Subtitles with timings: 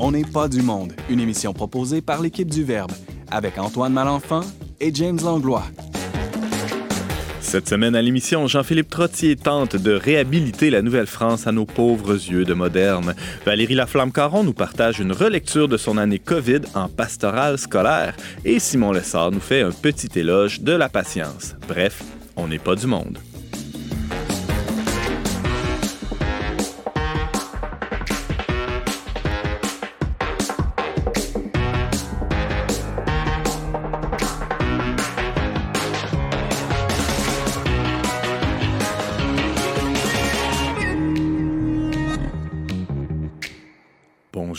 [0.00, 2.92] On n'est pas du monde, une émission proposée par l'équipe du Verbe,
[3.32, 4.42] avec Antoine Malenfant
[4.78, 5.64] et James Langlois.
[7.40, 12.44] Cette semaine à l'émission, Jean-Philippe Trottier tente de réhabiliter la Nouvelle-France à nos pauvres yeux
[12.44, 13.14] de moderne.
[13.44, 18.14] Valérie Laflamme-Caron nous partage une relecture de son année COVID en pastoral scolaire.
[18.44, 21.56] Et Simon Lessard nous fait un petit éloge de la patience.
[21.66, 22.04] Bref,
[22.36, 23.18] on n'est pas du monde.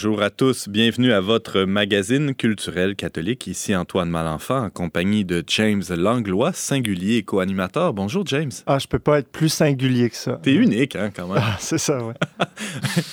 [0.01, 3.47] Bonjour à tous, bienvenue à votre magazine culturel catholique.
[3.47, 7.93] Ici Antoine Malenfant en compagnie de James Langlois, singulier et co-animateur.
[7.93, 8.51] Bonjour James.
[8.65, 10.39] Ah, je peux pas être plus singulier que ça.
[10.41, 11.43] T'es unique, hein, quand même.
[11.45, 12.13] Ah, c'est ça, ouais.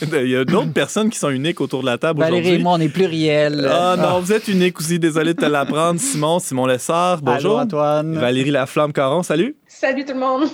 [0.22, 2.41] Il y a d'autres personnes qui sont uniques autour de la table aujourd'hui.
[2.42, 3.66] Valérie et moi, on est pluriel.
[3.69, 5.00] Ah non, vous êtes unique aussi.
[5.00, 5.98] Désolé de te l'apprendre.
[5.98, 7.58] Simon, Simon Lessard, bonjour.
[7.58, 8.16] Allô, Antoine.
[8.16, 9.56] Valérie Laflamme-Caron, salut.
[9.78, 10.48] Salut tout le monde.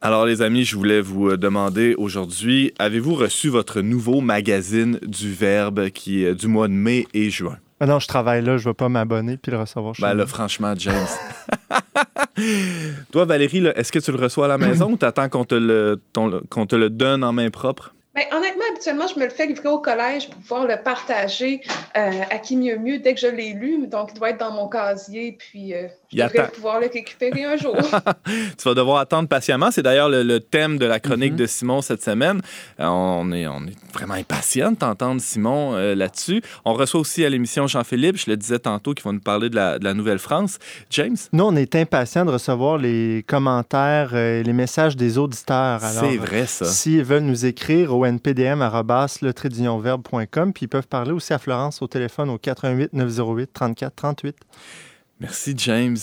[0.00, 5.88] Alors les amis, je voulais vous demander aujourd'hui, avez-vous reçu votre nouveau magazine du Verbe
[5.90, 7.56] qui est du mois de mai et juin?
[7.80, 10.26] Ah non, je travaille là, je vais pas m'abonner puis le recevoir chez Ben là,
[10.26, 10.94] franchement, James.
[13.12, 16.00] Toi, Valérie, est-ce que tu le reçois à la maison ou t'attends qu'on te, le,
[16.12, 17.93] ton- qu'on te le donne en main propre?
[18.14, 21.60] Ben, honnêtement, habituellement, je me le fais livrer au collège pour pouvoir le partager
[21.96, 23.86] euh, à qui mieux mieux dès que je l'ai lu.
[23.88, 26.52] Donc, il doit être dans mon casier, puis euh, je devrais attend.
[26.52, 27.76] pouvoir le récupérer un jour.
[28.58, 29.70] Tu vas devoir attendre patiemment.
[29.70, 31.38] C'est d'ailleurs le, le thème de la chronique Mhm.
[31.38, 32.40] de Simon cette semaine.
[32.80, 36.42] Euh, on, est, on est vraiment impatient d'entendre Simon euh, là-dessus.
[36.64, 39.56] On reçoit aussi à l'émission Jean-Philippe, je le disais tantôt, qui va nous parler de
[39.56, 40.58] la, de la Nouvelle-France.
[40.90, 41.16] James?
[41.32, 45.80] Nous, on est impatients de recevoir les commentaires euh, et les messages des auditeurs.
[45.80, 46.64] C'est vrai, ça.
[46.66, 49.02] S'ils veulent nous écrire au npdm.com,
[50.52, 54.36] puis ils peuvent parler aussi à Florence au téléphone au 88 908 34 38.
[55.20, 55.96] Merci, James.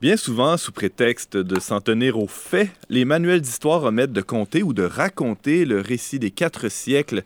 [0.00, 4.62] Bien souvent, sous prétexte de s'en tenir aux faits, les manuels d'histoire omettent de compter
[4.62, 7.24] ou de raconter le récit des quatre siècles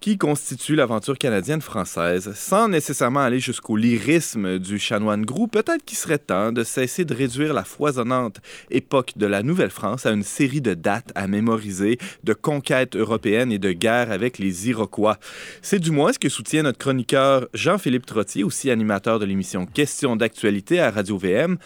[0.00, 6.18] qui constituent l'aventure canadienne-française, sans nécessairement aller jusqu'au lyrisme du chanoine Groux, peut-être qu'il serait
[6.18, 8.40] temps de cesser de réduire la foisonnante
[8.70, 13.58] époque de la Nouvelle-France à une série de dates à mémoriser, de conquêtes européennes et
[13.58, 15.18] de guerres avec les Iroquois.
[15.60, 20.16] C'est du moins ce que soutient notre chroniqueur Jean-Philippe Trottier, aussi animateur de l'émission Questions
[20.16, 21.58] d'actualité à Radio-VM.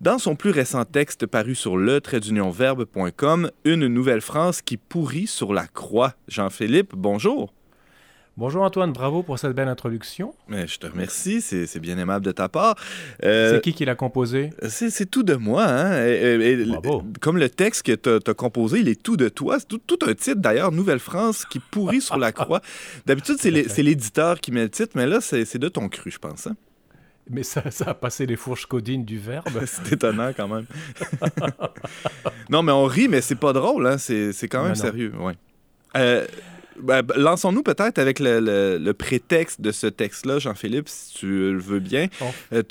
[0.00, 2.00] Dans son plus récent texte paru sur le
[2.56, 6.14] verbe.com, Une Nouvelle-France qui pourrit sur la croix.
[6.28, 7.52] Jean-Philippe, bonjour.
[8.36, 10.34] Bonjour Antoine, bravo pour cette belle introduction.
[10.48, 12.74] Mais je te remercie, c'est c'est bien aimable de ta part.
[13.22, 14.50] Euh, C'est qui qui l'a composé?
[14.68, 16.06] c'est c'est tout de moi, hein?
[16.06, 17.02] Et- et- et- Bravo.
[17.20, 19.58] Comme le texte que tu as, composé, il est tout de toi.
[19.58, 22.62] C'est tout, tout un titre d'ailleurs, Nouvelle-France qui pourrit sur la croix.
[23.04, 25.88] D'habitude, c'est les- c'est l'éditeur qui met le titre, mais là, c'est c'est de ton
[25.90, 26.46] cru, je pense.
[26.46, 26.56] hein?
[27.28, 29.44] Mais ça, ça a passé les fourches codines du verbe.
[29.66, 30.66] C'est étonnant quand même.
[32.48, 33.98] non, mais on rit, mais c'est pas drôle, hein?
[33.98, 34.82] C'est c'est quand même Non, non.
[34.84, 35.12] sérieux.
[35.20, 35.34] Ouais.
[35.96, 36.26] Euh,
[36.82, 41.26] ben, ben, Lançons-nous peut-être avec le, le- le prétexte de ce texte-là, Jean-Philippe, si tu
[41.26, 42.06] le veux bien.
[42.20, 42.62] Bon, Euh,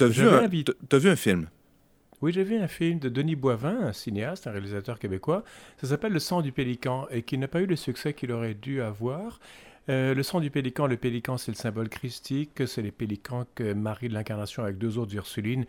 [0.42, 1.47] invité- t'as- t'as vu un film?
[2.22, 5.44] Oui, j'ai vu un film de Denis Boivin, un cinéaste, un réalisateur québécois.
[5.81, 8.56] Ça s'appelle Le sang du pélican et qui n'a pas eu le succès qu'il aurait
[8.56, 9.40] dû avoir.
[9.89, 12.67] Euh, le sang du pélican, le pélican, c'est le symbole christique.
[12.67, 15.66] C'est les pélicans que Marie de l'Incarnation avec deux autres Ursulines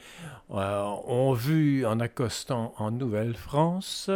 [0.51, 4.11] euh, ont vu en accostant en Nouvelle-France.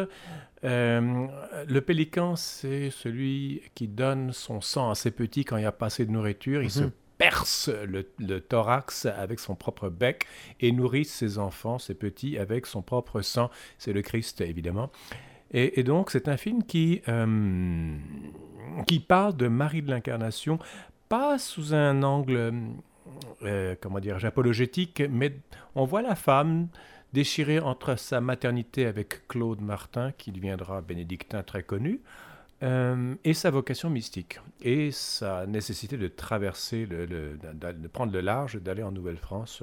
[0.65, 1.27] Euh,
[1.67, 5.73] le pélican, c'est celui qui donne son sang à ses petits quand il n'y a
[5.73, 6.63] pas assez de nourriture.
[6.63, 6.91] Il se Mhm.
[7.17, 10.27] perce le, le thorax avec son propre bec
[10.61, 13.51] et nourrit ses enfants, ses petits, avec son propre sang.
[13.79, 14.91] C'est le Christ, évidemment.
[15.53, 17.97] Et, donc, c'est un film qui, euh,
[18.87, 20.59] qui parle de Marie de l'Incarnation,
[21.09, 22.53] pas sous un angle,
[23.43, 25.37] euh, comment dire, apologétique, mais
[25.77, 26.69] on voit la femme
[27.13, 32.01] déchirée entre sa maternité avec Claude Martin, qui deviendra bénédictin très connu,
[32.65, 38.83] euh, et sa vocation mystique, et sa nécessité de traverser, de prendre le large, d'aller
[38.83, 39.63] en Nouvelle-France.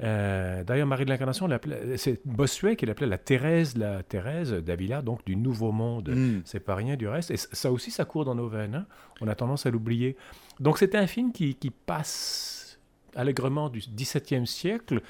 [0.00, 1.48] D'ailleurs, Marie de l'Incarnation,
[1.96, 6.10] c'est Bossuet qui l'appelait la Thérèse, la Thérèse d'Avila, donc du Nouveau Monde.
[6.10, 6.42] Mm.
[6.44, 7.30] C'est pas rien du reste.
[7.30, 8.74] Et ça aussi, ça court dans nos veines.
[8.74, 8.86] Hein.
[9.20, 10.16] On a tendance à l'oublier.
[10.60, 12.78] Donc, c'était un film qui, qui passe
[13.16, 15.00] allègrement du XVIIe siècle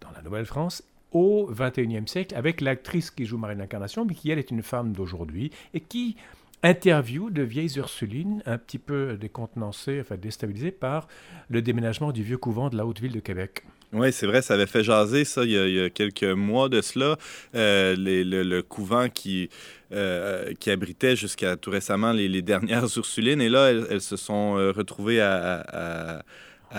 [0.00, 4.38] dans la Nouvelle-France au XXIe siècle avec l'actrice qui joue Marie l'Incarnation, mais qui elle
[4.38, 6.16] est une femme d'aujourd'hui et qui
[6.62, 11.08] interview de vieilles Ursulines un petit peu décontenancées, enfin déstabilisées par
[11.48, 13.64] le déménagement du vieux couvent de la Haute-Ville de Québec.
[13.92, 17.16] Oui, c'est vrai, ça avait fait jaser ça il y a, quelques mois de cela.
[17.54, 19.48] Euh, le, couvent qui,
[19.92, 23.40] euh, qui abritait jusqu'à tout récemment les, dernières Ursulines.
[23.40, 26.22] Et là, elles, se sont euh, retrouvées à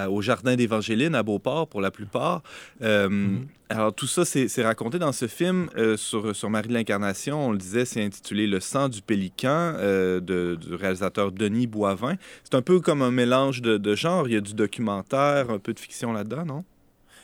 [0.10, 2.44] au jardin d'Évangéline à Beauport pour la plupart.
[2.82, 3.48] Euh, mhm.
[3.70, 7.48] Alors tout ça, c'est raconté dans ce film euh, sur, sur Marie de l'Incarnation.
[7.48, 12.16] On le disait, c'est intitulé Le sang du pélican euh, de, du réalisateur Denis Boivin.
[12.44, 14.28] C'est un peu comme un mélange de, de genres.
[14.28, 16.66] Il y a du documentaire, un peu de fiction là-dedans, non?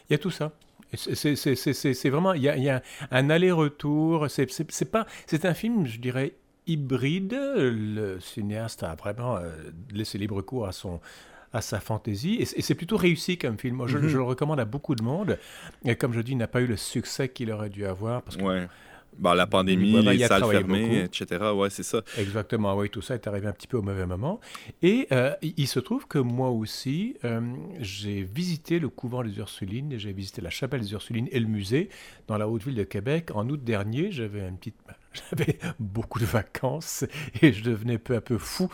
[0.10, 0.52] Il y a tout ça.
[0.94, 2.81] C'est vraiment, il y a, il y a
[3.12, 4.28] un aller-retour.
[4.30, 6.36] C'est pas, c'est un film, je dirais,
[6.68, 7.34] hybride.
[7.34, 9.40] Le cinéaste a vraiment
[9.92, 11.02] laissé libre cours à son,
[11.56, 12.36] à sa fantaisie.
[12.36, 13.78] Et c'est plutôt réussi comme film.
[13.78, 13.88] Mhm.
[13.88, 15.40] je, le recommande à beaucoup de monde.
[15.86, 18.22] Et comme je dis, il n'a pas eu le succès qu'il aurait dû avoir.
[18.22, 18.68] Parce que, ouais.
[19.17, 21.51] Bah, la pandémie, les salles fermées, etc.
[21.56, 22.01] Ouais, c'est ça.
[22.17, 24.39] Exactement, oui, tout ça est arrivé un petit peu au mauvais moment.
[24.81, 27.41] Et euh, il se trouve que moi aussi, euh,
[27.79, 31.89] j'ai visité le couvent des Ursulines, j'ai visité la chapelle des Ursulines et le musée
[32.27, 33.31] dans la haute ville de Québec.
[33.33, 34.75] En août dernier, j'avais une petite
[35.31, 37.06] j'avais beaucoup de vacances
[37.41, 38.69] et je devenais peu à peu fou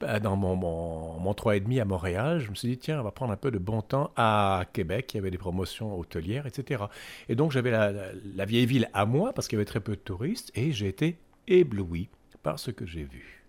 [0.00, 2.40] bah, dans mon, mon, mon 3,5 à Montréal.
[2.40, 5.12] Je me suis dit, tiens, on va prendre un peu de bon temps à Québec.
[5.14, 6.84] Il y avait des promotions hôtelières, etc.
[7.28, 7.92] Et donc, j'avais la,
[8.34, 10.88] la, vieille ville à moi parce qu'il y avait très peu de touristes et j'ai
[10.88, 11.18] été
[11.48, 12.08] ébloui
[12.42, 13.39] par ce que j'ai vu.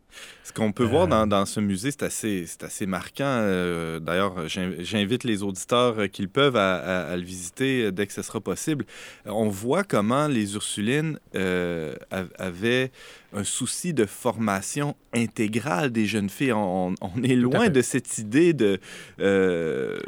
[0.43, 3.23] Ce qu'on peut voir dans, dans, ce musée, c'est assez, assez marquant.
[3.25, 8.21] Euh, d'ailleurs, j'invite les auditeurs euh, qu'ils peuvent à, le visiter euh, dès que ce
[8.21, 8.85] sera possible.
[9.25, 12.91] On voit comment les Ursulines avaient
[13.33, 16.53] un souci de formation intégrale des jeunes filles.
[16.53, 18.79] On, est loin de cette idée de,
[19.19, 19.99] de,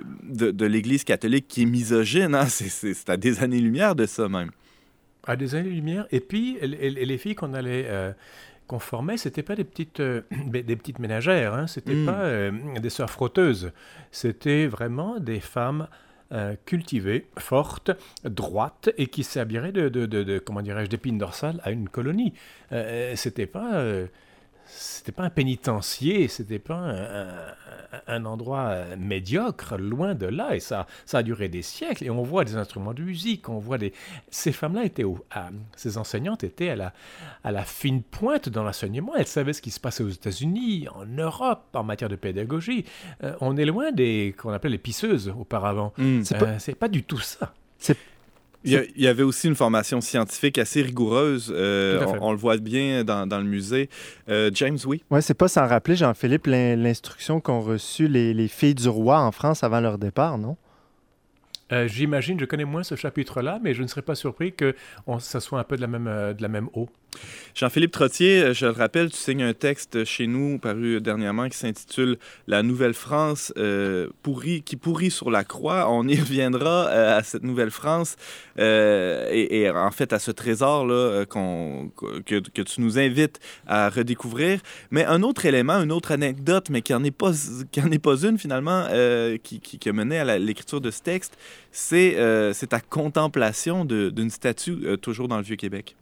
[0.52, 2.36] de l'Église catholique qui est misogyne.
[2.36, 2.48] Hein?
[2.48, 4.52] C'est à des années-lumière de ça même.
[5.26, 6.06] À des années-lumière.
[6.12, 7.88] Et puis, les filles qu'on allait
[8.68, 12.06] qu'on formait, c'était pas des petites, euh, des petites ménagères, hein, c'était hmm.
[12.06, 13.72] pas euh, des sœurs frotteuses,
[14.12, 15.88] c'était vraiment des femmes
[16.32, 17.92] euh, cultivées, fortes,
[18.24, 22.34] droites et qui s'habilleraient de, de, de, comment dirais-je, d'épines dorsales à une colonie.
[23.16, 23.84] c'était pas
[24.66, 26.96] c'était pas un pénitencier, c'était pas
[28.08, 30.56] un, endroit euh, médiocre, loin de là.
[30.56, 32.06] Et ça, ça a duré des siècles.
[32.06, 33.94] Et on voit des instruments de musique, on voit des.
[34.30, 35.06] Ces femmes-là étaient,
[35.76, 36.94] ces enseignantes étaient à la,
[37.44, 39.16] à la fine pointe dans l'enseignement.
[39.16, 42.86] Elles savaient ce qui se passait aux États-Unis, en Europe, en matière de pédagogie.
[43.24, 45.94] Euh, on est loin des qu'on appelait les pisseuses auparavant.
[45.98, 46.24] Hmm.
[46.24, 47.54] C'est pas, pas du tout ça.
[47.78, 47.98] C'est
[48.64, 51.54] il y, avait aussi une formation scientifique assez rigoureuse.
[51.56, 53.90] Euh, on, le voit bien dans, dans le musée.
[54.30, 55.04] Euh, James, oui?
[55.10, 59.32] Oui, c'est pas sans rappeler, Jean-Philippe, l'instruction qu'ont reçue les, les, filles du roi en
[59.32, 60.56] France avant leur départ, non?
[61.72, 64.76] Euh, j'imagine, je connais moins ce chapitre-là, mais je ne serais pas surpris que
[65.08, 66.90] on, ça soit un peu de la même, de la même eau.
[67.56, 71.58] Jean-Philippe Trottier, euh, je le rappelle, tu signes un texte chez nous paru dernièrement qui
[71.58, 72.18] s'intitule
[72.48, 74.10] La Nouvelle-France euh,
[74.66, 75.88] qui pourrit sur la croix.
[75.92, 78.16] On y reviendra euh, à cette Nouvelle-France
[78.58, 84.60] et, en fait à ce trésor-là que, que, tu nous invites à redécouvrir.
[84.90, 87.32] Mais un autre élément, une autre anecdote, mais qui n'en est, pas,
[87.72, 88.88] qui est pas une finalement,
[89.44, 91.38] qui, qui, a mené à l'écriture de ce texte,
[91.72, 92.16] c'est
[92.70, 95.96] ta contemplation d'une statue toujours dans le Vieux-Québec.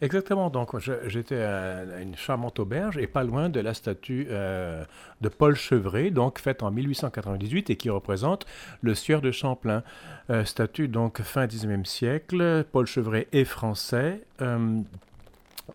[0.00, 0.50] Exactement.
[0.50, 0.72] Donc,
[1.06, 4.84] j'étais à une charmante auberge et pas loin de la statue euh,
[5.20, 8.46] de Paul Chevret, donc faite en 1898 et qui représente
[8.82, 9.82] le sieur de Champlain.
[10.30, 12.64] Euh, statue donc fin 19e siècle.
[12.72, 14.22] Paul Chevret est français.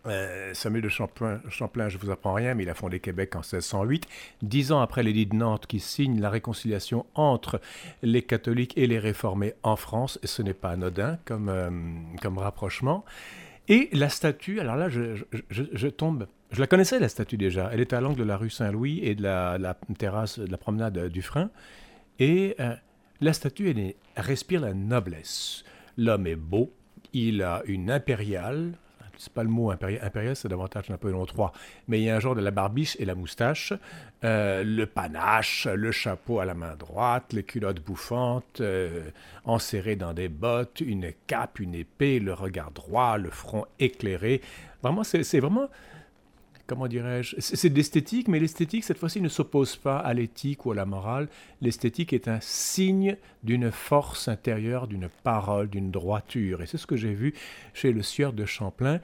[0.06, 3.40] Euh, Samuel de Champlain, Champlain, je vous apprends rien, mais il a fondé Québec en
[3.40, 4.06] 1608,
[4.44, 7.60] dix ans après l'édit de Nantes qui signe la réconciliation entre
[8.04, 10.20] les catholiques et les réformés en France.
[10.24, 11.52] Ce n'est pas anodin comme,
[12.22, 13.04] comme rapprochement.
[13.70, 16.28] Et la statue, alors là, je, tombe.
[16.52, 17.70] Je la connaissais, la statue déjà.
[17.72, 21.08] Elle était à l'angle de la rue Saint-Louis et de la, terrasse de la promenade
[21.10, 21.52] du Frein.
[22.18, 22.74] Et euh,
[23.22, 25.64] la statue, elle, respire la noblesse.
[25.98, 26.74] L'homme est beau,
[27.14, 28.74] il a une impériale,
[29.20, 31.48] c'est pas le mot impérial, c'est davantage Napoléon III,
[31.88, 33.74] mais il y a un genre de la barbiche et la moustache,
[34.24, 39.10] euh, le panache, le chapeau à la main droite, les culottes bouffantes, euh,
[39.44, 44.42] enserrées dans des bottes, une cape, une épée, le regard droit, le front éclairé.
[44.82, 45.68] Vraiment, c'est vraiment
[46.70, 50.76] comment dirais-je, c'est d'esthétique, mais l'esthétique, cette fois-ci, ne s'oppose pas à l'éthique ou à
[50.76, 51.28] la morale.
[51.62, 56.62] L'esthétique est un signe d'une force intérieure, d'une parole, d'une droiture.
[56.62, 57.34] Et c'est ce que j'ai vu
[57.74, 59.00] chez le sieur de Champlain.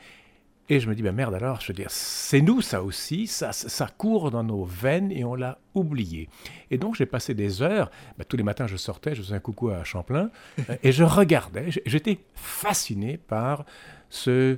[0.69, 3.87] Et je me dis, ben merde alors, je veux c'est nous ça aussi, ça, ça
[3.97, 6.29] court dans nos veines et on l'a oublié.
[6.69, 9.39] Et donc j'ai passé des heures, ben, tous les matins je sortais, je faisais un
[9.39, 10.31] coucou à Champlain,
[10.81, 13.63] et je regardais, j'étais fasciné par
[14.09, 14.57] ce,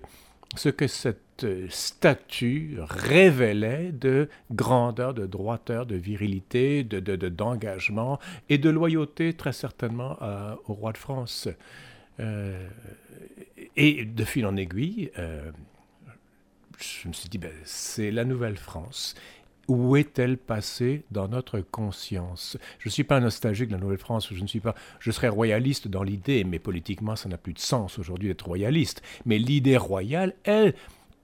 [0.56, 7.00] ce que cette statue révélait de grandeur, de droiteur, de virilité, de,
[7.30, 10.18] d'engagement et de loyauté très certainement
[10.68, 11.48] au roi de France.
[12.20, 12.68] Euh,
[13.76, 15.52] et de fil en aiguille, euh,
[16.80, 19.16] je me suis dit, ben, c'est la Nouvelle-France.
[19.68, 22.58] Où est-elle passée dans notre conscience?
[22.80, 24.76] Je ne suis pas nostalgique de la Nouvelle-France, je ne suis pas.
[25.00, 29.02] Je serais royaliste dans l'idée, mais politiquement, ça n'a plus de sens aujourd'hui d'être royaliste.
[29.26, 30.74] Mais l'idée royale, elle,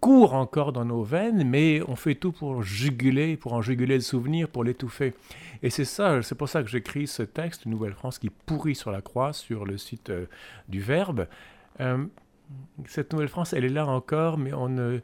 [0.04, 4.02] court encore dans nos veines, mais on fait tout pour juguler, pour en juguler le
[4.02, 5.14] souvenir, pour l'étouffer.
[5.62, 9.02] Et c'est ça, c'est pour ça que j'écris ce texte, Nouvelle-France, qui pourrit sur la
[9.02, 10.26] croix, sur le site euh,
[10.68, 11.28] du Verbe.
[11.80, 12.06] Euh,
[12.86, 15.00] cette Nouvelle-France, elle est là encore, mais on ne,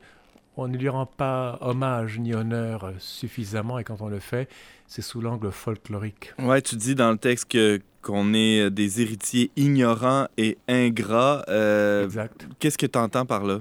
[0.59, 4.49] on ne lui rend pas hommage ni honneur suffisamment, et quand on le fait,
[4.87, 6.33] c'est sous l'angle folklorique.
[6.39, 11.43] Ouais, tu dis dans le texte que qu'on est des héritiers ignorants et ingrats.
[11.49, 12.47] Euh, exact.
[12.59, 13.59] Qu'est-ce que tu entends par là?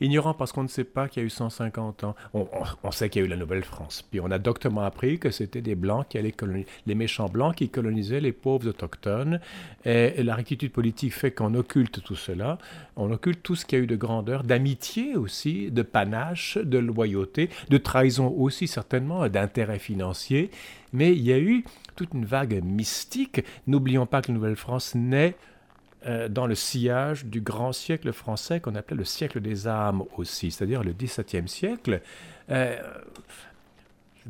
[0.00, 2.14] Ignorant parce qu'on ne sait pas qu'il y a eu 150 ans.
[2.32, 4.06] On, sait qu'il y a eu la Nouvelle-France.
[4.10, 7.54] Puis on a doctement appris que c'était des Blancs qui allaient coloniser, les méchants Blancs
[7.56, 9.40] qui colonisaient les pauvres autochtones.
[9.84, 12.58] Et, la rectitude politique fait qu'on occulte tout cela.
[12.96, 16.78] On occulte tout ce qu'il y a eu de grandeur, d'amitié aussi, de panache, de
[16.78, 20.50] loyauté, de trahison aussi certainement, d'intérêt financier.
[20.92, 21.64] Mais il y a eu
[21.96, 23.44] toute une vague mystique.
[23.66, 25.34] N'oublions pas que la Nouvelle-France naît
[26.06, 30.50] euh, dans le sillage du grand siècle français qu'on appelait le siècle des âmes aussi,
[30.50, 32.02] c'est-à-dire le XVIIe siècle.
[32.50, 32.76] Euh,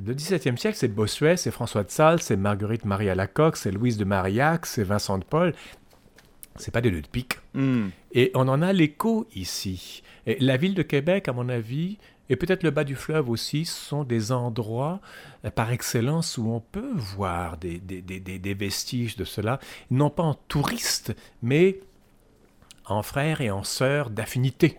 [0.04, 3.96] le XVIIe siècle, c'est Bossuet, c'est François de Sales, c'est Marguerite Marie Alacoque, c'est Louise
[3.96, 5.54] de Marillac, c'est Vincent de Paul.
[6.56, 7.38] C'est pas des deux de pique.
[8.12, 10.04] Et on en a l'écho ici.
[10.26, 11.98] Et la ville de Québec, à mon avis,
[12.30, 15.00] et peut-être le bas du fleuve aussi sont des endroits
[15.44, 20.34] euh, par excellence où on peut voir des, des, vestiges de cela, non pas en
[20.34, 21.80] touristes, mais
[22.86, 24.78] en frères et en sœurs d'affinité.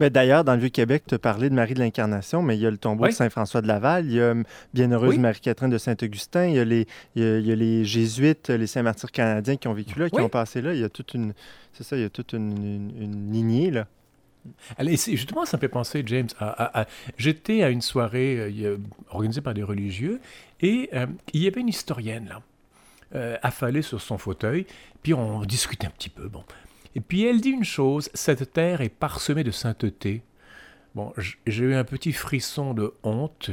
[0.00, 2.70] Ben, d'ailleurs, dans le Vieux-Québec, tu parlais de Marie de l'Incarnation, mais il y a
[2.70, 6.54] le tombeau de Saint-François de Laval, il y a hum, Bienheureuse Marie-Catherine de Saint-Augustin, il,
[6.54, 10.08] y a les, il, y a, les Jésuites, les Saint-Martyrs canadiens qui ont vécu là,
[10.08, 10.72] qui ont passé là.
[10.72, 11.34] Il y a toute une,
[11.72, 13.88] c'est ça, il y a toute une, une, une lignée là.
[14.76, 16.28] Allez, justement, ça me fait penser, James,
[17.16, 18.78] j'étais à une soirée euh,
[19.10, 20.20] organisée par des religieux
[20.60, 22.42] et euh, il y avait une historienne là,
[23.14, 24.66] euh, affalée sur son fauteuil,
[25.02, 26.28] puis on discutait un petit peu.
[26.28, 26.44] Bon.
[26.94, 30.22] Et puis elle dit une chose cette terre est parsemée de sainteté.
[30.94, 31.12] Bon,
[31.46, 33.50] j'ai eu un petit frisson de honte.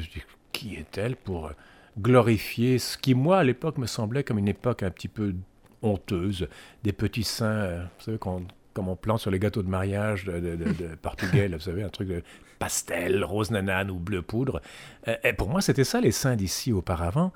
[0.51, 1.51] qui est-elle pour
[1.99, 5.35] glorifier ce qui, moi, à l'époque, me semblait comme une époque un petit peu
[5.81, 6.47] honteuse,
[6.83, 8.45] des petits saints, vous savez, qu'on
[8.75, 12.21] comme on plante sur les gâteaux de mariage de, portugais, vous savez, un truc de
[12.59, 14.61] pastel, rose nanane ou bleu poudre.
[15.07, 17.31] Euh, et pour moi, c'était ça les saints d'ici auparavant.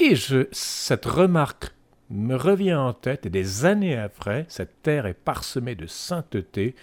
[0.00, 1.72] Et je, cette remarque
[2.10, 6.74] me revient en tête, et des années après, cette terre est parsemée de sainteté,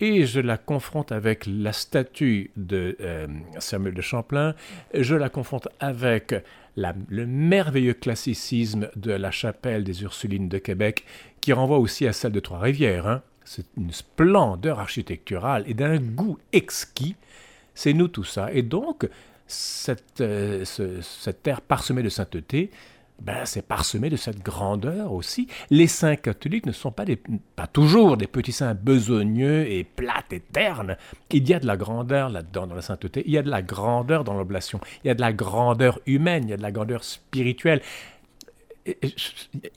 [0.00, 3.26] et je la confronte avec la statue de euh,
[3.58, 4.54] Samuel de Champlain,
[4.94, 6.34] je la confronte avec
[6.76, 11.04] le merveilleux classicisme de la chapelle des Ursulines de Québec,
[11.40, 13.06] qui renvoie aussi à celle de Trois-Rivières.
[13.06, 13.22] Hein.
[13.44, 17.16] C'est une splendeur architecturale et d'un goût exquis.
[17.74, 18.52] C'est nous tout ça.
[18.52, 19.08] Et donc,
[19.46, 22.70] cette, euh, cette terre parsemée de sainteté,
[23.24, 25.46] ben, c'est parsemé de cette grandeur aussi.
[25.70, 27.20] Les saints catholiques ne sont pas, des,
[27.54, 30.96] pas toujours des petits saints besogneux et plates et ternes.
[31.30, 33.62] Il y a de la grandeur là-dedans dans la sainteté, il y a de la
[33.62, 36.72] grandeur dans l'oblation, il y a de la grandeur humaine, il y a de la
[36.72, 37.80] grandeur spirituelle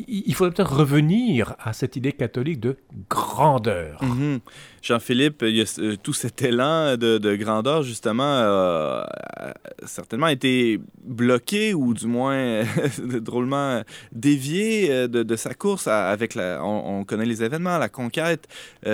[0.08, 2.78] il faudrait peut-être revenir à cette idée catholique de
[3.10, 4.04] grandeur.
[4.04, 4.40] Mhm.
[4.86, 9.54] Jean-Philippe, a euh, tout cet élan de, grandeur, justement, euh, a
[9.88, 12.62] certainement été bloqué ou du moins
[13.00, 16.64] drôlement dévié euh, de, sa course avec la.
[16.64, 18.48] On, connaît les événements, la conquête
[18.84, 18.92] du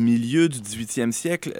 [0.00, 1.52] milieu du 18e siècle.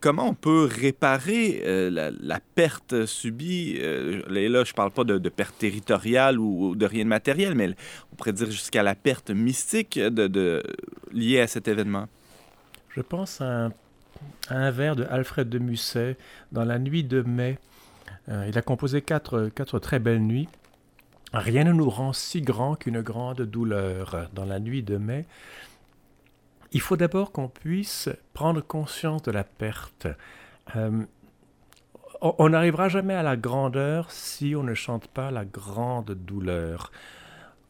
[0.00, 3.78] comment on peut réparer la, perte subie?
[3.78, 7.70] Là, je ne parle pas de, perte territoriale ou, de rien de matériel, mais
[8.12, 9.98] on pourrait dire jusqu'à la perte mystique
[11.12, 11.77] liée à cet événement
[12.88, 13.70] je pense à
[14.50, 16.16] un, vers de Alfred de Musset
[16.50, 17.58] dans La nuit de mai.
[18.28, 20.48] Euh, il a composé quatre, très belles nuits.
[21.32, 24.28] Rien ne nous rend si grand qu'une grande douleur.
[24.32, 25.26] Dans la nuit de mai,
[26.72, 30.08] il faut d'abord qu'on puisse prendre conscience de la perte.
[30.74, 31.04] Euh,
[32.20, 36.90] on n'arrivera jamais à la grandeur si on ne chante pas la grande douleur.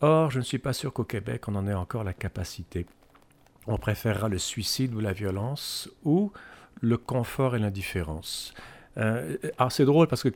[0.00, 2.86] Or, je ne suis pas sûr qu'au Québec, on en ait encore la capacité.
[3.68, 6.32] On préférera le suicide ou la violence ou
[6.80, 8.54] le confort et l'indifférence.
[8.96, 10.30] Euh, alors c'est drôle parce que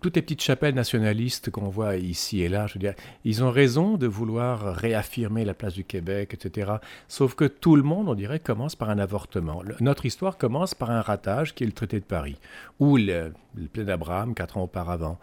[0.00, 2.78] toutes les petites chapelles nationalistes qu'on voit ici et là, je
[3.24, 6.72] ils ont raison de vouloir réaffirmer la place du Québec, etc.
[7.08, 9.62] Sauf que tout le monde, on dirait, commence par un avortement.
[9.80, 12.38] notre histoire commence par un ratage qui est le traité de Paris,
[12.78, 15.18] ou le, le d'Abraham quatre ans auparavant.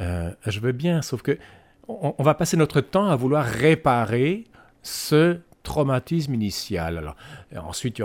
[0.00, 1.36] Euh, je veux bien, sauf que
[1.88, 4.44] on, va passer notre temps à vouloir réparer
[4.82, 6.98] ce traumatisme initial.
[6.98, 7.16] Alors,
[7.56, 8.02] ensuite, il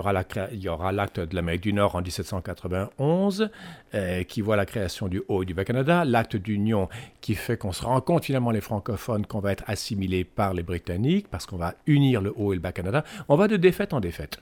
[0.60, 3.50] y aura l'acte de l'Amérique du Nord en 1791
[3.94, 6.88] euh, qui voit la création du Haut et du Bas-Canada, l'acte d'union
[7.20, 10.62] qui fait qu'on se rend compte finalement les francophones qu'on va être assimilés par les
[10.62, 13.04] Britanniques parce qu'on va unir le Haut et le Bas-Canada.
[13.28, 14.40] On va de défaite en défaite.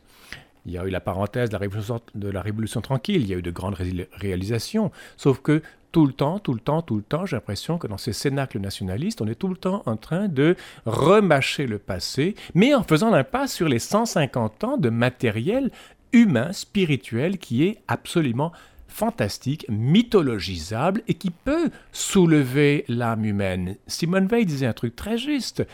[0.66, 3.50] Il y a eu la parenthèse de la Révolution, tranquille, il y a eu de
[3.50, 3.76] grandes
[4.12, 7.86] réalisations, sauf que tout le temps, tout le temps, tout le temps, j'ai l'impression que
[7.86, 10.56] dans ces cénacles nationalistes, on est tout le temps en train de
[10.86, 15.70] remâcher le passé, mais en faisant l'impasse sur les 150 ans de matériel
[16.12, 18.50] humain, spirituel, qui est absolument
[18.88, 23.76] fantastique, mythologisable et qui peut soulever l'âme humaine.
[23.86, 25.64] Simone Veil disait un truc très juste.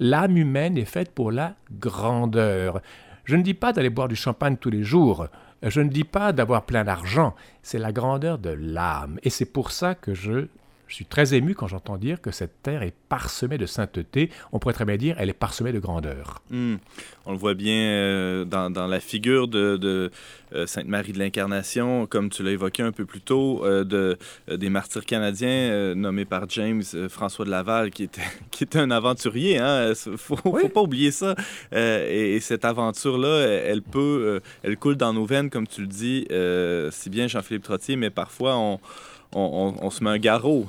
[0.00, 2.80] L'âme humaine est faite pour la grandeur.
[3.28, 5.26] Je ne dis pas d'aller boire du champagne tous les jours.
[5.62, 9.18] Je ne dis pas d'avoir plein d'argent, c'est la grandeur de l'âme.
[9.22, 10.46] Et c'est pour ça que je,
[10.94, 14.30] suis très ému quand j'entends dire que cette terre est parsemée de sainteté.
[14.52, 16.42] On pourrait très bien dire elle est parsemée de grandeur.
[16.50, 16.76] Hmm.
[17.26, 20.10] On le voit bien euh, dans, la figure de,
[20.54, 24.16] euh, Sainte Marie de l'Incarnation, comme tu l'as évoqué un peu plus tôt, euh, de,
[24.50, 29.56] des martyrs canadiens nommés par James François de Laval, qui était, qui était un aventurier.
[29.56, 29.88] Il hein?
[29.90, 31.34] ne faut, pas oublier ça.
[31.72, 36.26] Et, cette aventure-là, elle peut, elle coule dans nos veines, comme tu le dis,
[36.90, 38.80] si bien Jean-Philippe Trottier, mais parfois on,
[39.34, 40.66] on, on se met un garrot.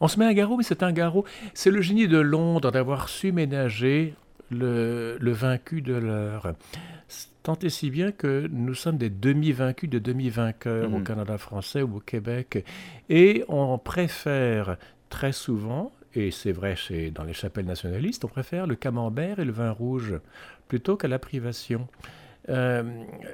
[0.00, 1.24] On se met un garrot, mais c'est un garrot.
[1.54, 4.14] C'est le génie de Londres d'avoir su ménager
[4.50, 6.54] le, vaincu de l'heure.
[7.42, 11.04] Tant et si bien que nous sommes des demi-vaincus de demi-vainqueurs au mm.
[11.04, 12.64] Canada français ou au Québec.
[13.08, 14.76] Et on préfère
[15.08, 19.44] très souvent, et c'est vrai chez, dans les chapelles nationalistes, on préfère le camembert et
[19.44, 20.14] le vin rouge
[20.68, 21.88] plutôt qu'à la privation.
[22.48, 22.82] Euh,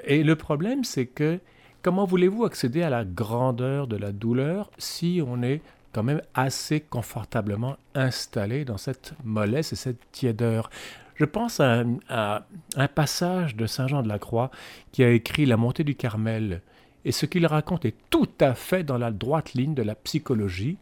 [0.05, 1.39] et le problème, c'est que
[1.87, 5.61] comment voulez-vous accéder à la grandeur de la douleur si on est
[5.93, 10.69] quand même assez confortablement installé dans cette mollesse et cette tiédeur?
[11.15, 14.51] Je pense à, un passage de Saint Jean de la Croix
[14.91, 16.61] qui a écrit La montée du Carmel.
[17.05, 20.77] Et ce qu'il raconte est tout à fait dans la droite ligne de la psychologie.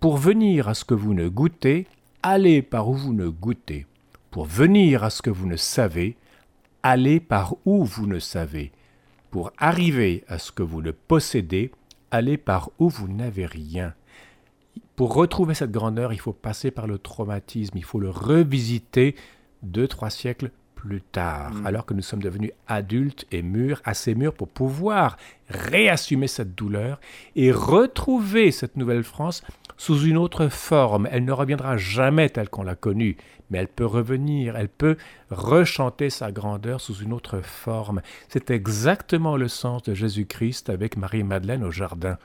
[0.00, 1.86] Pour venir à ce que vous ne goûtez,
[2.24, 3.86] allez par où vous ne goûtez.
[4.32, 6.16] Pour venir à ce que vous ne savez,
[6.82, 8.72] allez par où vous ne savez.
[9.30, 11.70] Pour arriver à ce que vous ne possédez,
[12.10, 13.94] allez par où vous n'avez rien.
[14.96, 19.14] Pour retrouver cette grandeur, il faut passer par le traumatisme, il faut le revisiter
[19.62, 21.66] deux, trois siècles plus tard, mm.
[21.66, 25.16] alors que nous sommes devenus adultes et mûrs, assez mûrs pour pouvoir
[25.48, 27.00] réassumer cette douleur
[27.34, 29.42] et retrouver cette nouvelle France
[29.76, 31.08] sous une autre forme.
[31.10, 33.16] Elle ne reviendra jamais telle qu'on l'a connue,
[33.50, 34.96] mais elle peut revenir, elle peut
[35.30, 38.02] rechanter sa grandeur sous une autre forme.
[38.28, 42.18] C'est exactement le sens de Jésus-Christ avec Marie-Madeleine au jardin.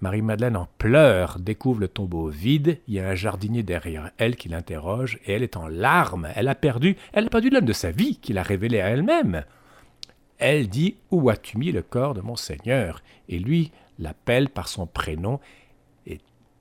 [0.00, 4.48] Marie-Madeleine en pleurs découvre le tombeau vide, il y a un jardinier derrière elle qui
[4.48, 7.90] l'interroge et elle est en larmes, elle a perdu, elle a perdu l'homme de sa
[7.90, 9.44] vie qu'il a révélé à elle-même.
[10.38, 13.00] Elle dit Où as-tu mis le corps de mon Seigneur?
[13.28, 15.40] Et lui l'appelle par son prénom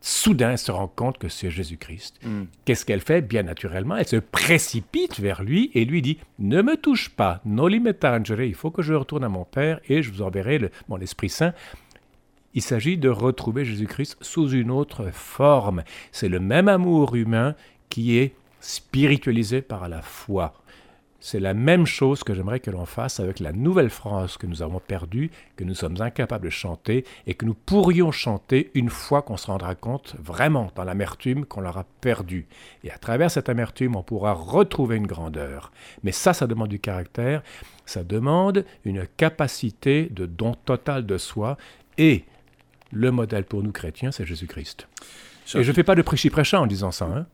[0.06, 2.20] soudain elle se rend compte que c'est Jésus-Christ.
[2.24, 2.44] Hmm.
[2.66, 3.22] Qu'est-ce qu'elle fait?
[3.22, 7.68] Bien naturellement, elle se précipite vers lui et lui dit Ne me touche pas, non
[7.68, 11.30] li il faut que je retourne à mon Père et je vous enverrai mon Esprit
[11.30, 11.54] Saint
[12.54, 15.84] il s'agit de retrouver Jésus-Christ sous une autre forme.
[16.12, 17.56] C'est le même amour humain
[17.90, 20.54] qui est spiritualisé par la foi.
[21.26, 24.62] C'est la même chose que j'aimerais que l'on fasse avec la nouvelle France que nous
[24.62, 29.22] avons perdue, que nous sommes incapables de chanter et que nous pourrions chanter une fois
[29.22, 32.46] qu'on se rendra compte vraiment dans l'amertume qu'on l'aura perdue.
[32.84, 35.72] Et à travers cette amertume, on pourra retrouver une grandeur.
[36.04, 37.42] Mais ça, ça demande du caractère,
[37.86, 41.56] ça demande une capacité de don total de soi
[41.98, 42.26] et
[42.92, 44.90] le modèle pour nous chrétiens, c'est Jésus-Christ.
[45.56, 47.06] Et je ne fais pas de prêchi-prêchant en disant ça.
[47.06, 47.28] Hein.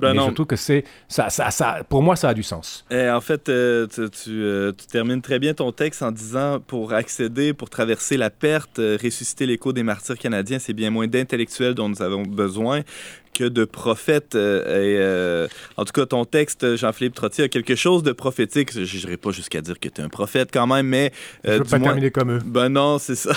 [0.00, 2.84] Ben mais surtout que c'est ça, ça, ça, pour moi, ça a du sens.
[2.90, 6.58] Et eh, en fait, euh, tu, euh, tu, termines très bien ton texte en disant
[6.66, 11.06] pour accéder, pour traverser la perte, euh, ressusciter l'écho des martyrs canadiens, c'est bien moins
[11.06, 12.80] d'intellectuels dont nous avons besoin
[13.32, 14.34] que de prophètes.
[14.34, 18.72] Euh, et, en tout cas, ton texte, Jean-Philippe Trottier, a quelque chose de prophétique.
[18.72, 21.12] Je n'irai pas jusqu'à dire que tu es un prophète quand même, mais...
[21.44, 22.40] je veux pas terminer comme eux.
[22.44, 23.32] Ben non, c'est ça.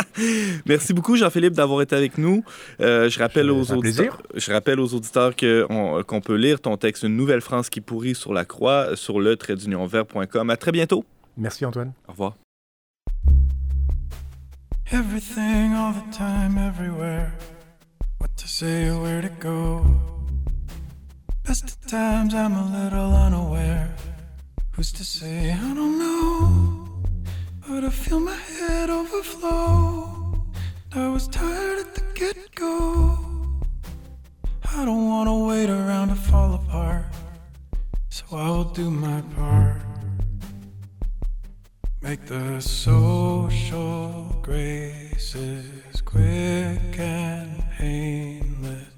[0.66, 2.44] Merci beaucoup, Jean-Philippe, d'avoir été avec nous.
[2.78, 7.40] je, rappelle aux auditeurs, je rappelle aux auditeurs qu'on peut lire ton texte Une nouvelle
[7.40, 11.04] France qui pourrit sur la croix sur le trait À très bientôt.
[11.36, 11.92] Merci, Antoine.
[12.08, 12.36] Au revoir.
[14.92, 17.32] Everything all the time, everywhere.
[18.22, 19.84] What to say or where to go.
[21.42, 23.92] Best of times, I'm a little unaware.
[24.76, 25.50] Who's to say?
[25.50, 27.02] I don't know.
[27.66, 30.40] But I feel my head overflow.
[30.94, 33.18] I was tired at the get go.
[34.72, 37.06] I don't wanna wait around to fall apart.
[38.08, 39.82] So I will do my part.
[42.00, 48.88] Make the social graces quick and painless.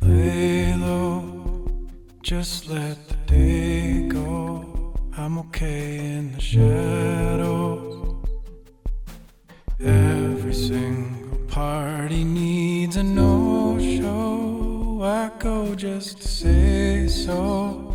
[0.00, 1.88] Lay low,
[2.22, 4.94] just let the day go.
[5.16, 8.16] I'm okay in the shadows.
[9.78, 15.00] Every single party needs a no show.
[15.02, 17.94] I go just to say so.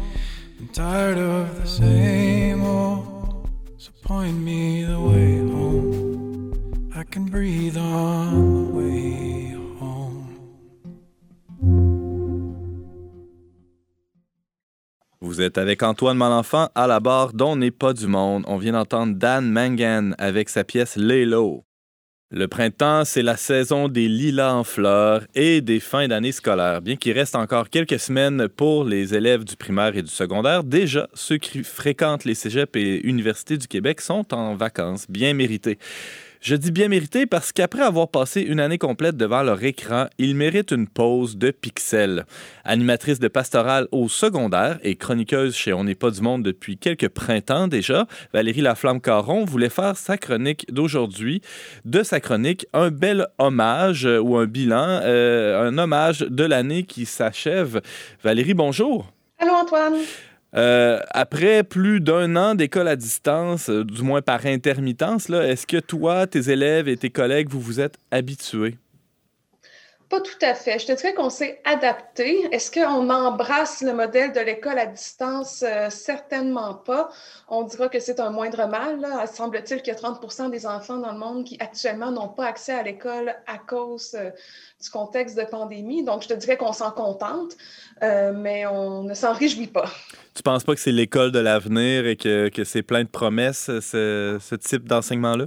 [0.60, 3.50] I'm tired of the same old.
[3.78, 6.92] So point me the way home.
[6.96, 7.65] I can breathe.
[15.36, 18.46] Vous êtes avec Antoine Malenfant à la barre dont n'est pas du monde.
[18.48, 21.66] On vient d'entendre Dan Mangan avec sa pièce Laylo.
[22.32, 26.82] Le printemps, c'est la saison des lilas en fleurs et des fins d'année scolaire.
[26.82, 31.10] Bien qu'il reste encore quelques semaines pour les élèves du primaire et du secondaire, déjà,
[31.14, 35.80] ceux qui fréquentent les cégeps et universités du Québec sont en vacances, bien méritées.
[36.46, 40.36] Je dis bien mérité parce qu'après avoir passé une année complète devant leur écran, ils
[40.36, 42.28] méritent une pause de pixels.
[42.64, 47.10] Animatrice de pastorale au secondaire et chroniqueuse chez On n'est pas du monde depuis quelques
[47.10, 51.42] printemps déjà, Valérie Laflamme-Caron voulait faire sa chronique d'aujourd'hui,
[51.84, 57.08] de sa chronique, un bel hommage ou un bilan, euh, un hommage de l'année qui
[57.08, 57.82] s'achève.
[58.24, 59.12] Valérie, bonjour.
[59.40, 59.96] Allô Antoine.
[60.56, 65.78] Euh, après plus d'un an d'école à distance, euh, du moins par intermittence, est-ce que
[65.78, 68.78] toi, tes élèves et tes collègues, vous vous êtes habitués?
[70.10, 70.78] Pas tout à fait.
[70.78, 72.48] Je te dirais qu'on s'est adapté.
[72.52, 75.64] Est-ce qu'on embrasse le modèle de l'école à distance?
[75.64, 77.10] Euh, certainement pas.
[77.48, 79.00] On dira que c'est un moindre mal.
[79.00, 79.26] Là.
[79.26, 82.74] Semble-t-il qu'il y a 30 des enfants dans le monde qui actuellement n'ont pas accès
[82.74, 84.16] à l'école à cause
[84.82, 86.04] du contexte de pandémie.
[86.04, 87.56] Donc, je te dirais qu'on s'en contente,
[88.02, 89.90] mais on ne s'en réjouit pas.
[90.36, 94.56] Tu penses pas que c'est l'école de l'avenir et que, c'est plein de promesses, ce,
[94.56, 95.46] type d'enseignement-là?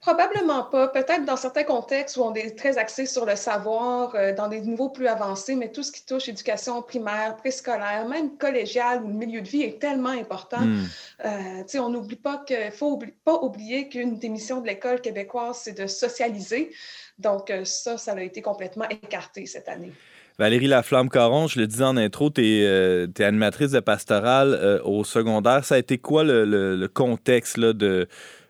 [0.00, 0.88] Probablement pas.
[0.88, 4.62] Peut-être dans certains contextes où on est très axé sur le savoir, euh, dans des
[4.62, 9.12] niveaux plus avancés, mais tout ce qui touche éducation primaire, préscolaire, même collégiale ou le
[9.12, 10.62] milieu de vie est tellement important.
[10.62, 10.86] Hmm.
[11.26, 15.78] Euh, on n'oublie pas qu'il faut pas oublier qu'une des missions de l'école québécoise, c'est
[15.78, 16.70] de socialiser.
[17.18, 19.92] Donc euh, ça, ça a été complètement écarté cette année.
[20.38, 25.66] Valérie Laflamme-Caron, je le disais en intro, tu es, euh, animatrice de pastorale au secondaire.
[25.66, 28.08] Ça a été quoi le, contexte de,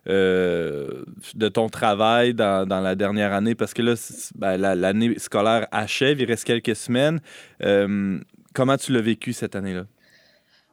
[0.08, 3.54] euh, de ton travail dans, la dernière année?
[3.54, 3.94] Parce que là,
[4.34, 7.20] ben, l'année scolaire achève, il reste quelques semaines.
[8.54, 9.84] comment tu l'as vécu cette année-là?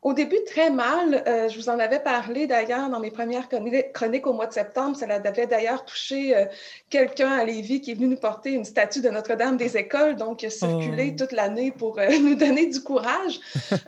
[0.07, 1.23] Au début, très mal.
[1.27, 3.49] Euh, je vous en avais parlé d'ailleurs dans mes premières
[3.93, 4.95] chroniques au mois de septembre.
[4.95, 6.45] Ça avait d'ailleurs touché euh,
[6.89, 10.45] quelqu'un à Lévis qui est venu nous porter une statue de Notre-Dame des écoles, donc
[10.45, 11.19] a circulé oh.
[11.19, 13.39] toute l'année pour euh, nous donner du courage.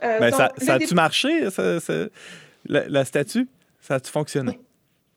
[0.02, 1.48] Ben, ça, a-tu marché,
[2.66, 3.48] la, statue?
[3.80, 4.60] Ça a-tu fonctionné?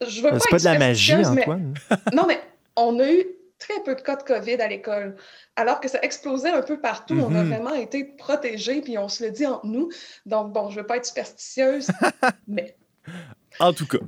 [0.07, 1.73] Je veux pas C'est pas de la magie, Antoine.
[2.13, 2.39] non, mais
[2.75, 3.25] on a eu
[3.59, 5.15] très peu de cas de COVID à l'école.
[5.55, 7.47] Alors que ça explosait un peu partout, on a mm-hmm.
[7.47, 9.89] vraiment été protégés, puis on se le dit entre nous.
[10.25, 11.87] Donc, bon, je ne veux pas être superstitieuse,
[12.47, 12.75] mais.
[13.59, 13.99] En tout cas.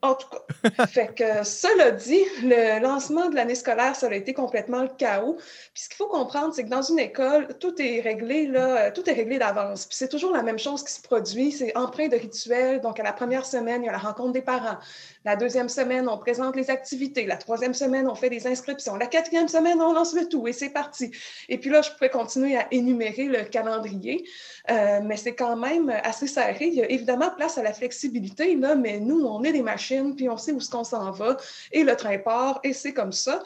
[0.00, 0.86] En tout cas.
[0.86, 5.36] fait que, cela dit, le lancement de l'année scolaire, ça a été complètement le chaos.
[5.74, 9.08] Puis ce qu'il faut comprendre, c'est que dans une école, tout est réglé, là, tout
[9.10, 9.86] est réglé d'avance.
[9.86, 11.50] Puis c'est toujours la même chose qui se produit.
[11.50, 12.80] C'est empreint de rituels.
[12.80, 14.78] Donc, à la première semaine, il y a la rencontre des parents.
[15.24, 17.26] La deuxième semaine, on présente les activités.
[17.26, 18.96] La troisième semaine, on fait des inscriptions.
[18.96, 21.10] La quatrième semaine, on lance le tout et c'est parti.
[21.48, 24.24] Et puis là, je pourrais continuer à énumérer le calendrier,
[24.70, 26.66] euh, mais c'est quand même assez serré.
[26.68, 29.87] Il y a évidemment place à la flexibilité, là, mais nous, on est des machines,
[30.16, 31.36] puis on sait où ce qu'on s'en va,
[31.72, 33.42] et le train part, et c'est comme ça.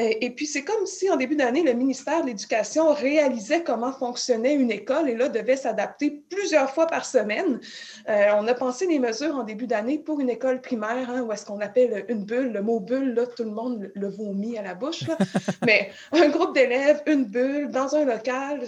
[0.00, 3.92] Euh, et puis, c'est comme si, en début d'année, le ministère de l'Éducation réalisait comment
[3.92, 7.60] fonctionnait une école et là, devait s'adapter plusieurs fois par semaine.
[8.08, 11.32] Euh, on a pensé des mesures en début d'année pour une école primaire, hein, où
[11.32, 12.52] est-ce qu'on appelle une bulle.
[12.52, 15.04] Le mot bulle, là, tout le monde le vomit à la bouche.
[15.64, 18.62] Mais un groupe d'élèves, une bulle, dans un local,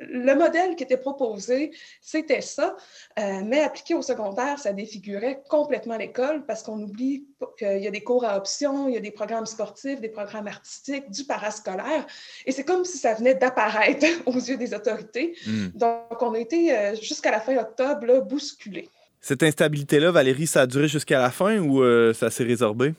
[0.00, 2.76] le modèle qui était proposé, c'était ça,
[3.18, 7.26] euh, mais appliqué au secondaire, ça défigurait complètement l'école parce qu'on oublie
[7.58, 10.48] qu'il y a des cours à option, il y a des programmes sportifs, des programmes
[10.48, 12.06] artistiques, du parascolaire,
[12.46, 15.34] et c'est comme si ça venait d'apparaître aux yeux des autorités.
[15.46, 15.68] Hmm.
[15.74, 18.88] Donc, on a été euh, jusqu'à la fin octobre bousculés.
[19.20, 22.94] Cette instabilité-là, Valérie, ça a duré jusqu'à la fin ou euh, ça s'est résorbé?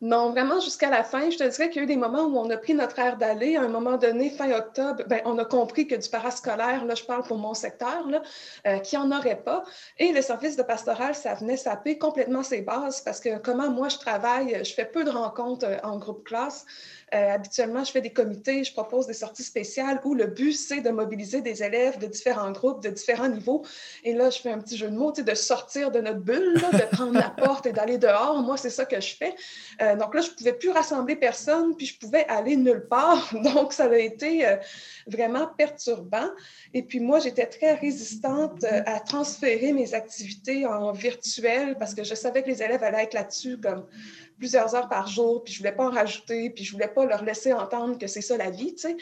[0.00, 2.38] Non, vraiment jusqu'à la fin, je te dirais qu'il y a eu des moments où
[2.38, 3.56] on a pris notre air d'aller.
[3.56, 7.04] À un moment donné, fin octobre, ben, on a compris que du parascolaire, là, je
[7.04, 8.22] parle pour mon secteur, là,
[8.66, 9.64] euh, qu'il en aurait pas.
[9.98, 13.88] Et le service de pastoral, ça venait saper complètement ses bases parce que comment moi
[13.88, 16.66] je travaille, je fais peu de rencontres euh, en groupe classe.
[17.14, 20.80] Euh, habituellement, je fais des comités, je propose des sorties spéciales où le but, c'est
[20.80, 23.64] de mobiliser des élèves de différents groupes, de différents niveaux.
[24.02, 26.96] Et là, je fais un petit jeu de mots, de sortir de notre bulle, de
[26.96, 28.42] prendre la porte et d'aller dehors.
[28.42, 29.34] Moi, c'est ça que je fais.
[29.80, 33.32] Euh, donc là, je ne pouvais plus rassembler personne, puis je pouvais aller nulle part.
[33.54, 34.56] Donc, ça a été euh,
[35.06, 36.28] vraiment perturbant.
[36.74, 42.14] Et puis moi, j'étais très résistante à transférer mes activités en virtuel parce que je
[42.14, 43.86] savais que les élèves allaient être là-dessus comme
[44.38, 47.24] plusieurs heures par jour, puis je voulais pas en rajouter, puis je voulais pas leur
[47.24, 48.96] laisser entendre que c'est ça la vie, tu sais,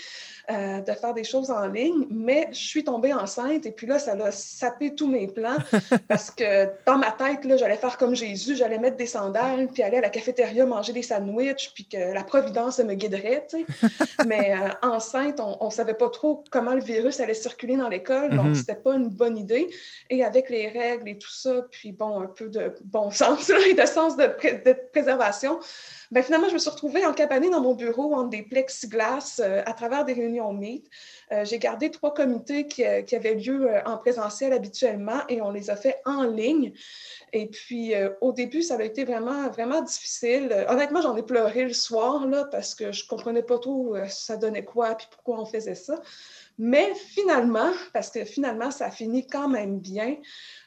[0.51, 2.07] euh, de faire des choses en ligne.
[2.11, 5.57] Mais je suis tombée enceinte et puis là, ça a sapé tous mes plans
[6.09, 9.83] parce que dans ma tête, là, j'allais faire comme Jésus, j'allais mettre des sandales, puis
[9.83, 14.07] aller à la cafétéria manger des sandwichs, puis que la providence me guiderait, tu sais.
[14.27, 18.37] Mais euh, enceinte, on, ne savait pas trop comment le virus allait circuler dans l'école,
[18.37, 18.55] donc mm-hmm.
[18.55, 19.69] c'était pas une bonne idée.
[20.11, 23.75] Et avec les règles et tout ça, puis bon, un peu de bon sens et
[23.75, 25.24] de sens de, de préservation
[26.11, 29.73] ben, finalement, je me suis retrouvée encabanée dans mon bureau entre des plexiglas euh, à
[29.73, 30.89] travers des réunions Meet.
[31.33, 35.71] Euh, j'ai gardé trois comités qui, euh, avaient lieu en présentiel habituellement et on les
[35.71, 36.73] a fait en ligne.
[37.33, 40.67] Et puis, au début, ça avait été vraiment, vraiment difficile.
[40.69, 44.37] honnêtement, j'en ai pleuré le soir là, parce que je ne comprenais pas trop ça
[44.37, 46.01] donnait quoi et pourquoi on faisait ça.
[46.59, 50.17] Mais finalement, parce que finalement, ça finit quand même bien,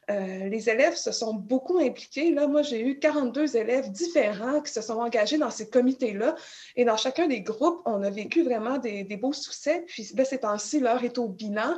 [0.10, 2.32] euh, les élèves se sont beaucoup impliqués.
[2.32, 6.36] Là, moi, j'ai eu 42 élèves différents qui se sont engagés dans ces comités-là.
[6.78, 9.84] Et dans chacun des groupes, on a vécu vraiment des, beaux succès.
[9.88, 11.78] Puis, ben, ces temps-ci, l'heure est au bilan.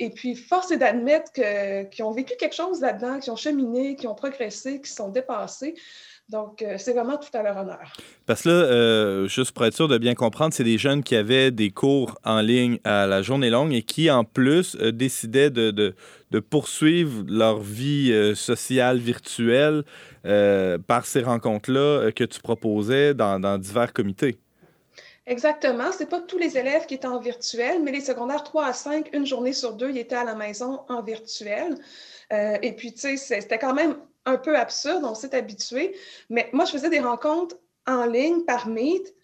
[0.00, 4.08] Et puis, force est d'admettre qu'ils ont vécu quelque chose là-dedans, qui ont cheminé, qui
[4.08, 5.74] ont progressé, qui sont dépassés.
[6.30, 7.92] Donc, euh, c'est vraiment tout à leur honneur.
[8.24, 11.16] Parce que là, euh, juste pour être sûr de bien comprendre, c'est des jeunes qui
[11.16, 15.50] avaient des cours en ligne à la journée longue et qui, en plus, euh, décidaient
[15.50, 15.94] de, de,
[16.38, 19.82] poursuivre leur vie sociale virtuelle
[20.22, 24.38] par ces rencontres-là que tu proposais dans, dans divers comités.
[25.26, 25.90] Exactement.
[25.92, 28.72] Ce n'est pas tous les élèves qui étaient en virtuel, mais les secondaires 3 à
[28.72, 31.76] 5, une journée sur deux, ils étaient à la maison en virtuel.
[32.30, 35.96] et puis, tu sais, c'était quand même un peu absurde, on s'est habitué.
[36.28, 37.56] Mais moi, je faisais des rencontres
[37.86, 39.14] en ligne par Meet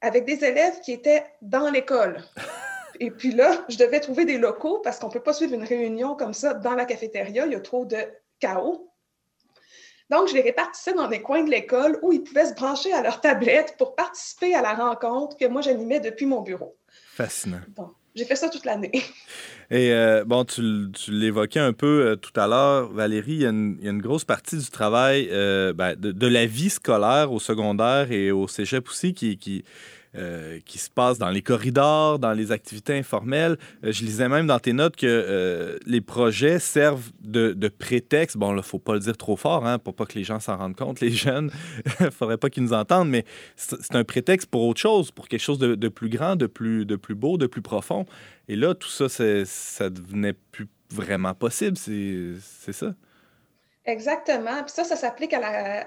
[0.00, 2.22] avec des élèves qui étaient dans l'école.
[3.00, 5.64] Et puis là, je devais trouver des locaux parce qu'on ne peut pas suivre une
[5.64, 7.46] réunion comme ça dans la cafétéria.
[7.46, 7.98] Il y a trop de
[8.38, 8.90] chaos.
[10.10, 13.02] Donc, je les répartissais dans des coins de l'école où ils pouvaient se brancher à
[13.02, 16.76] leur tablette pour participer à la rencontre que moi, j'animais depuis mon bureau.
[16.88, 17.60] Fascinant.
[18.14, 18.92] J'ai fait ça toute l'année.
[19.70, 20.62] Et euh, bon, tu,
[21.08, 24.70] l'évoquais un peu euh, tout à l'heure, Valérie, il y, a une, grosse partie du
[24.70, 29.64] travail, euh, ben, de, la vie scolaire au secondaire et au cégep aussi qui, qui,
[30.16, 33.58] euh, qui se passe dans les corridors, dans les activités informelles.
[33.84, 38.36] Euh, je lisais même dans tes notes que euh, les projets servent de, prétexte.
[38.36, 40.56] Bon, là, faut pas le dire trop fort hein, pour pas que les gens s'en
[40.56, 41.50] rendent compte, les jeunes.
[42.12, 43.24] Faudrait pas qu'ils nous entendent, mais
[43.56, 46.94] c'est un prétexte pour autre chose, pour quelque chose de, plus grand, de plus, de
[46.94, 48.06] plus beau, de plus profond.
[48.46, 52.94] Et là, tout ça, ça devenait plus vraiment possible, c'est ça.
[53.86, 54.62] Exactement.
[54.62, 55.36] Puis ça, ça s'applique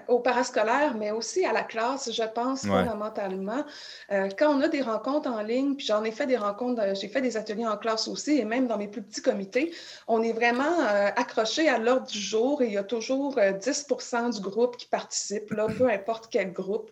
[0.08, 3.66] au parascolaire, mais aussi à la classe, je pense, fondamentalement.
[4.12, 6.94] Euh, quand on a des rencontres en ligne, puis j'en ai fait des rencontres, euh,
[6.94, 9.74] j'ai fait des ateliers en classe aussi, et même dans mes plus petits comités,
[10.08, 14.30] on est vraiment euh, accroché à l'ordre du jour et il y a toujours 10%
[14.36, 16.92] du groupe qui participe, là, peu importe quel groupe.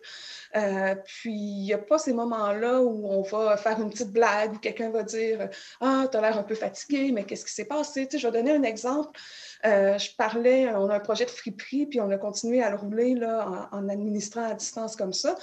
[1.04, 4.58] puis, il n'y a pas ces moments-là où on va faire une petite blague, où
[4.58, 8.08] quelqu'un va dire Ah, tu as l'air un peu fatigué, mais qu'est-ce qui s'est passé?
[8.08, 9.20] Tu sais, je vais donner un exemple.
[9.66, 12.76] Euh, je parlais, on a un projet de friperie, puis on a continué à le
[12.76, 15.36] rouler là, en, administrant à distance comme ça.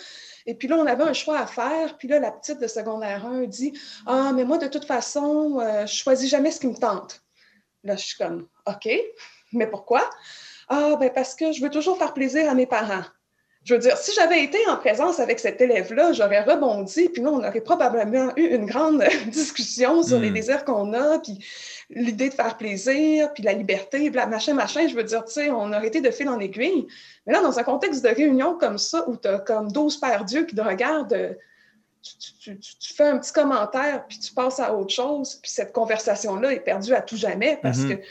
[0.45, 1.97] Et puis là, on avait un choix à faire.
[1.97, 3.73] Puis là, la petite de secondaire 1 dit
[4.05, 7.21] Ah, mais moi, de toute façon, euh, je choisis jamais ce qui me tente.
[7.83, 8.89] Là, je suis comme OK,
[9.51, 10.09] mais pourquoi?
[10.69, 13.03] Ah, ben parce que je veux toujours faire plaisir à mes parents.
[13.63, 17.29] Je veux dire, si j'avais été en présence avec cet élève-là, j'aurais rebondi, puis là,
[17.29, 20.33] on aurait probablement eu une grande discussion sur les hmm.
[20.33, 21.39] désirs qu'on a, puis
[21.95, 24.87] l'idée de faire plaisir, puis la liberté, puis machin, machin.
[24.87, 26.87] Je veux dire, tu sais, on aurait été de fil en aiguille.
[27.25, 30.25] Mais là, dans un contexte de réunion comme ça, où tu as comme 12 pères
[30.25, 31.37] Dieu qui te regardent,
[32.01, 36.59] tu, fais un petit commentaire, puis tu passes à autre chose, puis cette conversation-là est
[36.59, 37.97] perdue à tout jamais parce mm-hmm.
[37.97, 38.03] que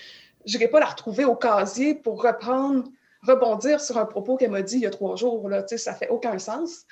[0.46, 2.84] je n'irai pas la retrouver au casier pour reprendre
[3.26, 5.48] rebondir sur un propos qu'elle m'a dit il y a trois jours.
[5.48, 6.86] Là, ça fait aucun sens.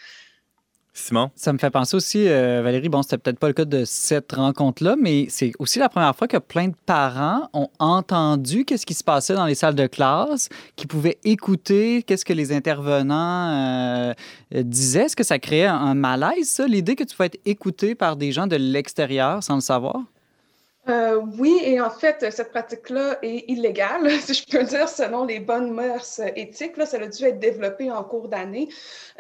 [0.93, 1.31] Simon?
[1.37, 4.33] Ça me fait penser aussi, euh, Valérie, bon, c'était peut-être pas le cas de cette
[4.33, 8.95] rencontre-là, mais c'est aussi la première fois que plein de parents ont entendu qu'est-ce qui
[8.95, 14.15] se passait dans les salles de classe, qui pouvaient écouter qu'est-ce que les intervenants euh,
[14.53, 15.05] disaient.
[15.05, 18.33] Est-ce que ça créait un malaise, ça, l'idée que tu vas être écouté par des
[18.33, 20.03] gens de l'extérieur sans le savoir?
[20.91, 25.39] Euh, oui, et en fait, cette pratique-là est illégale, si je peux dire, selon les
[25.39, 26.77] bonnes mœurs éthiques.
[26.77, 28.69] Là, ça a dû être développé en cours d'année.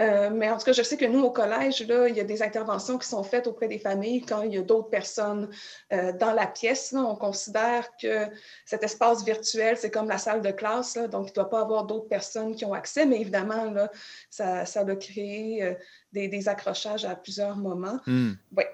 [0.01, 2.25] Euh, mais en tout cas, je sais que nous, au collège, là, il y a
[2.25, 5.49] des interventions qui sont faites auprès des familles quand il y a d'autres personnes
[5.93, 6.93] euh, dans la pièce.
[6.97, 8.27] on considère que
[8.65, 11.85] cet espace virtuel, c'est comme la salle de classe, donc il ne doit pas avoir
[11.85, 13.07] d'autres personnes qui ont accès.
[13.07, 13.91] Mais évidemment, là,
[14.29, 15.77] ça, ça a créé
[16.13, 18.01] des, accrochages à plusieurs moments.
[18.07, 18.33] Hmm.
[18.57, 18.65] Oui.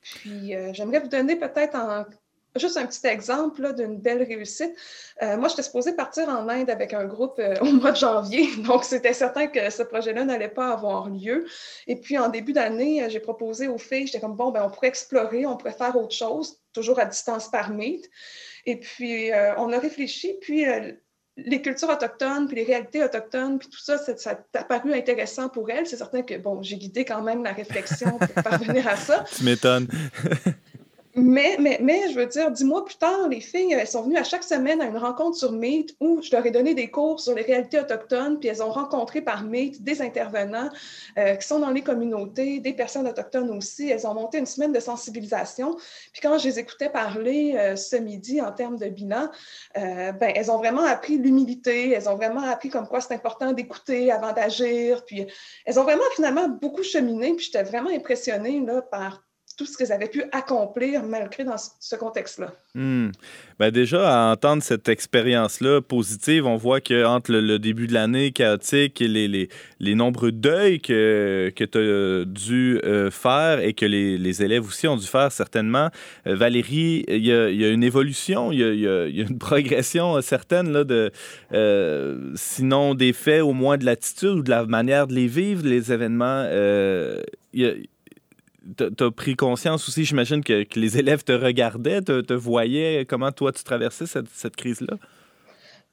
[0.00, 2.04] Puis, j'aimerais vous donner peut-être en
[2.56, 4.74] Juste un petit exemple d'une belle réussite.
[5.22, 8.48] Euh, moi, j'étais supposée partir en Inde avec un groupe euh, au mois de janvier,
[8.58, 11.46] donc c'était certain que ce projet-là n'allait pas avoir lieu.
[11.86, 14.70] Et puis, en début d'année, euh, j'ai proposé aux filles, j'étais comme, bon, ben, on
[14.70, 18.10] pourrait explorer, on pourrait faire autre chose, toujours à distance par Meet.
[18.66, 20.64] Et puis, on a réfléchi, puis
[21.36, 25.48] les cultures autochtones, puis les réalités autochtones, puis tout ça, ça, ça a paru intéressant
[25.48, 25.86] pour elles.
[25.86, 29.24] C'est certain que, bon, j'ai guidé quand même la réflexion pour parvenir à ça.
[29.36, 29.88] Tu m'étonnes.
[31.14, 34.16] Mais, mais, mais, je veux dire, dix mois plus tard, les filles, elles sont venues
[34.16, 37.20] à chaque semaine à une rencontre sur Meet où je leur ai donné des cours
[37.20, 40.70] sur les réalités autochtones, puis elles ont rencontré par Meet des intervenants
[41.18, 43.90] euh, qui sont dans les communautés, des personnes autochtones aussi.
[43.90, 45.76] Elles ont monté une semaine de sensibilisation.
[46.14, 49.28] Puis quand je les écoutais parler euh, ce midi en termes de bilan,
[49.76, 53.52] euh, ben, elles ont vraiment appris l'humilité, elles ont vraiment appris comme quoi c'est important
[53.52, 55.04] d'écouter avant d'agir.
[55.04, 55.26] Puis
[55.66, 59.22] elles ont vraiment finalement beaucoup cheminé, puis j'étais vraiment impressionnée là, par
[59.56, 62.52] tout ce qu'ils avaient pu accomplir malgré dans ce contexte-là.
[62.74, 63.10] Hmm.
[63.58, 68.32] Ben déjà, à entendre cette expérience-là positive, on voit qu'entre le, le, début de l'année
[68.32, 73.84] chaotique et les, les, nombreux deuils que, que tu as dû euh, faire et que
[73.84, 75.90] les, les, élèves aussi ont dû faire certainement,
[76.26, 81.12] euh, Valérie, il y, a, une évolution, il y a, une progression certaine, là, de,
[81.52, 85.64] euh, sinon des faits, au moins de l'attitude ou de la manière de les vivre,
[85.66, 86.44] les événements.
[87.52, 87.72] il y a,
[88.76, 93.06] tu as pris conscience aussi, j'imagine, que, les élèves te regardaient, te, voyaient.
[93.08, 94.96] Comment toi, tu traversais cette crise-là?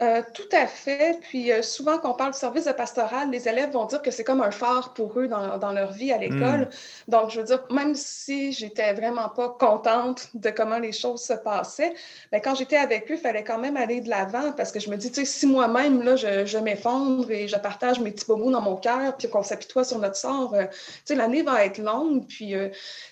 [0.02, 1.20] Euh, tout à fait.
[1.20, 4.12] Puis euh, souvent, quand on parle de service de pastoral, les élèves vont dire que
[4.12, 6.70] c'est comme un phare pour eux dans, dans leur vie à l'école.
[7.08, 7.12] Hmm.
[7.12, 11.34] Donc, je veux dire, même si j'étais vraiment pas contente de comment les choses se
[11.34, 11.94] passaient,
[12.32, 14.90] bien, quand j'étais avec eux, il fallait quand même aller de l'avant parce que je
[14.90, 18.26] me dis, tu sais, si moi-même, là, je, je m'effondre et je partage mes petits
[18.26, 21.66] bobos dans mon cœur, puis qu'on s'apitoie sur notre sort, euh, tu sais, l'année va
[21.66, 22.26] être longue.
[22.26, 22.54] Puis,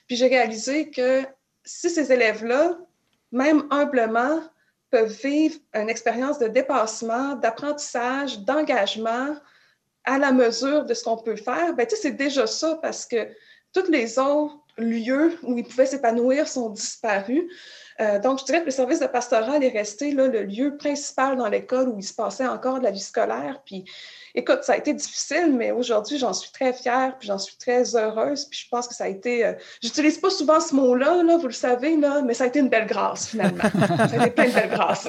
[0.08, 1.24] puis j'ai réalisé que
[1.66, 2.78] si ces élèves-là,
[3.34, 4.40] même humblement,
[4.90, 9.36] peuvent vivre une expérience de dépassement, d'apprentissage, d'engagement
[10.06, 13.28] à la mesure de ce qu'on peut faire, ben, c'est déjà ça parce que
[13.74, 17.44] tous les autres lieux où ils pouvaient s'épanouir sont disparus.
[18.00, 21.36] Euh, donc, je dirais que le service de pastoral est resté là, le lieu principal
[21.36, 23.62] dans l'école où il se passait encore de la vie scolaire.
[23.66, 23.86] Puis,
[24.38, 27.96] écoute, ça a été difficile, mais aujourd'hui, j'en suis très fière, puis j'en suis très
[27.96, 28.46] heureuse.
[28.46, 29.46] Puis je pense que ça a été.
[29.46, 32.60] Euh, j'utilise pas souvent ce mot-là, là, vous le savez, là, mais ça a été
[32.60, 33.64] une belle grâce, finalement.
[33.98, 35.08] ça a été plein de belles grâces.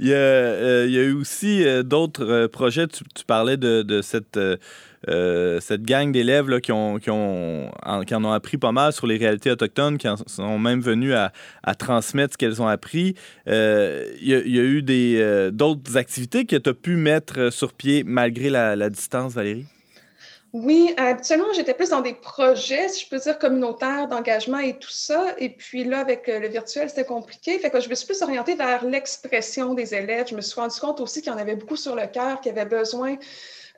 [0.00, 2.86] Il y, a, euh, il y a eu aussi d'autres projets.
[2.86, 4.38] Tu, parlais de, cette
[5.08, 8.92] euh, cette gang d'élèves qui, ont, qui, ont, en, qui en ont appris pas mal
[8.92, 13.14] sur les réalités autochtones, qui sont même venus à, transmettre ce qu'elles ont appris.
[13.48, 18.02] Euh, il y, a eu euh, d'autres activités que tu as pu mettre sur pied
[18.04, 19.66] malgré la distance, Valérie?
[20.54, 24.88] Oui, habituellement, j'étais plus dans des projets, si je peux dire, communautaires, d'engagement et tout
[24.88, 25.34] ça.
[25.36, 27.58] Et puis là, avec le virtuel, c'était compliqué.
[27.58, 30.28] Fait que je me suis plus orientée vers l'expression des élèves.
[30.28, 32.48] Je me suis rendu compte aussi qu'il y en avait beaucoup sur le cœur, qui
[32.48, 33.16] avaient besoin euh,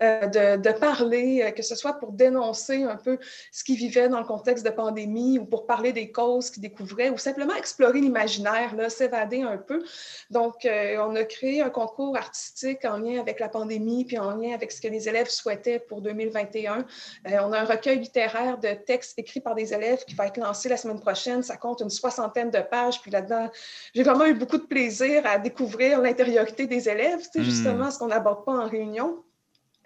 [0.00, 3.18] de, de, parler, euh, que ce soit pour dénoncer un peu
[3.52, 7.10] ce qu'ils vivaient dans le contexte de pandémie ou pour parler des causes qu'ils découvraient
[7.10, 9.82] ou simplement explorer l'imaginaire, s'évader un peu.
[10.30, 14.36] Donc, euh, on a créé un concours artistique en lien avec la pandémie puis en
[14.36, 16.86] lien avec ce que les élèves souhaitaient pour 2021.
[17.26, 20.68] on a un recueil littéraire de textes écrits par des élèves qui va être lancé
[20.68, 21.42] la semaine prochaine.
[21.42, 23.00] Ça compte une soixantaine de pages.
[23.00, 23.50] Puis là-dedans,
[23.94, 27.42] j'ai vraiment eu beaucoup de plaisir à découvrir l'intériorité des élèves, hmm.
[27.42, 29.22] justement, ce qu'on n'aborde pas en réunion.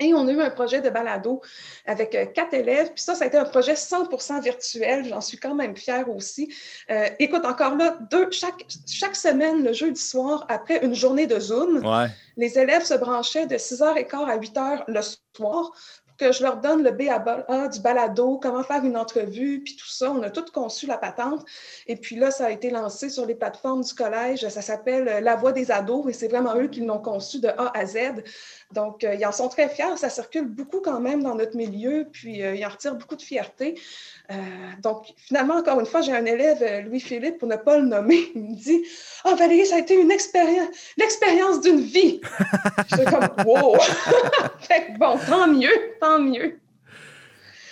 [0.05, 1.41] Et on a eu un projet de balado
[1.87, 2.93] avec euh, quatre élèves.
[2.95, 5.07] Puis ça, ça a été un projet 100% virtuel.
[5.09, 6.53] J'en suis quand même fière aussi.
[6.91, 11.41] Euh, écoute, encore là, deux, chaque, chaque semaine, le jeudi soir, après une journée de
[11.41, 11.83] Zoom,
[12.37, 15.01] les élèves se branchaient de 6h15 à 8h le
[15.35, 15.73] soir
[16.19, 19.77] que je leur donne le B à A du balado, comment faire une entrevue, puis
[19.77, 20.11] tout ça.
[20.11, 21.45] On a tout conçu la patente.
[21.87, 24.47] Et puis là, ça a été lancé sur les plateformes du collège.
[24.49, 27.73] Ça s'appelle La Voix des ados et c'est vraiment eux qui l'ont conçu de A
[27.75, 27.99] à Z.
[28.75, 29.97] Donc, euh, ils en sont très fiers.
[29.97, 33.23] Ça circule beaucoup quand même dans notre milieu, puis euh, ils en retirent beaucoup de
[33.23, 33.81] fierté.
[34.31, 34.35] Euh,
[34.83, 38.43] donc, finalement, encore une fois, j'ai un élève, Louis-Philippe, pour ne pas le nommer, il
[38.43, 38.83] me dit
[39.25, 40.69] Ah, oh, Valérie, ça a été une expérience,
[40.99, 42.21] l'expérience d'une vie.
[42.89, 43.77] J'étais comme Wow!
[44.59, 46.59] fait bon, tant mieux, tant mieux.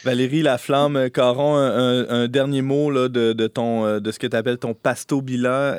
[0.04, 4.36] Valérie Laflamme, Caron, un, un, dernier mot là, de, de, ton, de ce que tu
[4.36, 5.74] appelles ton pasto bilan.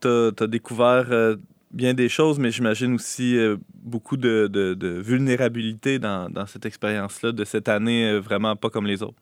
[0.00, 1.36] tu as, découvert
[1.70, 7.32] bien des choses, mais j'imagine aussi euh, beaucoup de, de, vulnérabilité dans, dans cette expérience-là,
[7.32, 9.18] de cette année euh, vraiment pas comme les autres.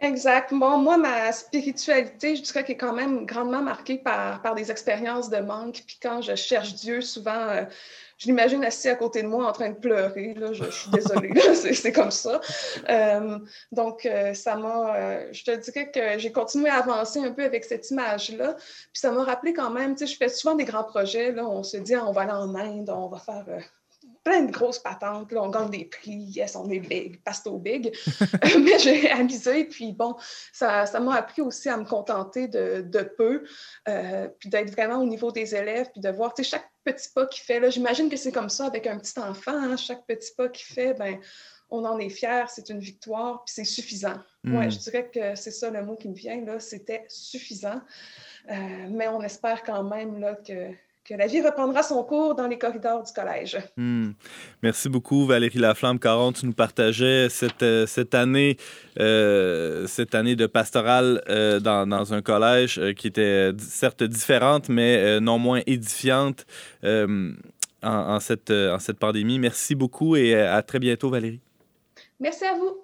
[0.00, 0.52] Exact.
[0.52, 4.70] Bon, moi, ma spiritualité, je dirais qu'elle est quand même grandement marquée par, par des
[4.70, 5.82] expériences de manque.
[5.86, 7.62] Puis quand je cherche Dieu, souvent, euh,
[8.18, 10.34] je l'imagine assis à côté de moi en train de pleurer.
[10.34, 12.40] Là, je, suis désolée, c'est comme ça.
[12.88, 13.38] Euh,
[13.72, 14.96] donc, euh, ça m'a.
[14.96, 18.54] Euh, je te dirais que j'ai continué à avancer un peu avec cette image-là.
[18.54, 21.32] Puis ça m'a rappelé quand même, tu sais, je fais souvent des grands projets.
[21.32, 23.44] Là, on se dit, ah, on va aller en Inde, on va faire
[24.24, 25.30] plein de grosses patentes.
[25.30, 27.94] Là, on gagne des prix, yes, on est big, pasto big.
[28.58, 30.16] Mais j'ai amusé, puis bon,
[30.52, 33.44] ça, ça m'a appris aussi à me contenter de, de peu,
[33.88, 37.08] euh, puis d'être vraiment au niveau des élèves, puis de voir, tu sais, chaque petit
[37.14, 40.06] pas qu'il fait, là, j'imagine que c'est comme ça avec un petit enfant, hein, chaque
[40.06, 41.18] petit pas qu'il fait, ben
[41.70, 44.18] on en est fier, c'est une victoire, puis c'est suffisant.
[44.44, 44.56] Mm.
[44.56, 47.80] Ouais, je dirais que c'est ça le mot qui me vient, là, c'était suffisant.
[48.50, 50.70] Euh, mais on espère quand même là, que
[51.04, 53.58] que la vie reprendra son cours dans les corridors du collège.
[53.76, 54.12] Hmm.
[54.62, 55.98] Merci beaucoup, Valérie Laflamme.
[55.98, 58.56] Caron, tu nous partageais cette, euh, cette, année,
[58.98, 65.20] euh, cette année de pastorale euh, dans, dans, un collège qui était certes différente, mais
[65.20, 66.46] non moins édifiante
[66.82, 67.34] en,
[67.82, 69.38] en, cette, en cette pandémie.
[69.38, 71.40] Merci beaucoup et à très bientôt, Valérie.
[72.18, 72.82] Merci à vous.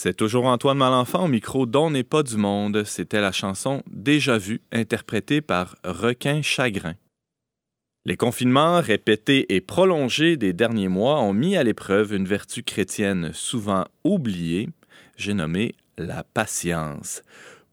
[0.00, 2.84] C'est toujours Antoine Malenfant au micro dont n'est pas du monde.
[2.84, 6.94] C'était la chanson Déjà vue, interprétée par Requin Chagrin.
[8.04, 13.32] Les confinements répétés et prolongés des derniers mois ont mis à l'épreuve une vertu chrétienne
[13.34, 14.68] souvent oubliée,
[15.16, 17.24] j'ai nommé la patience.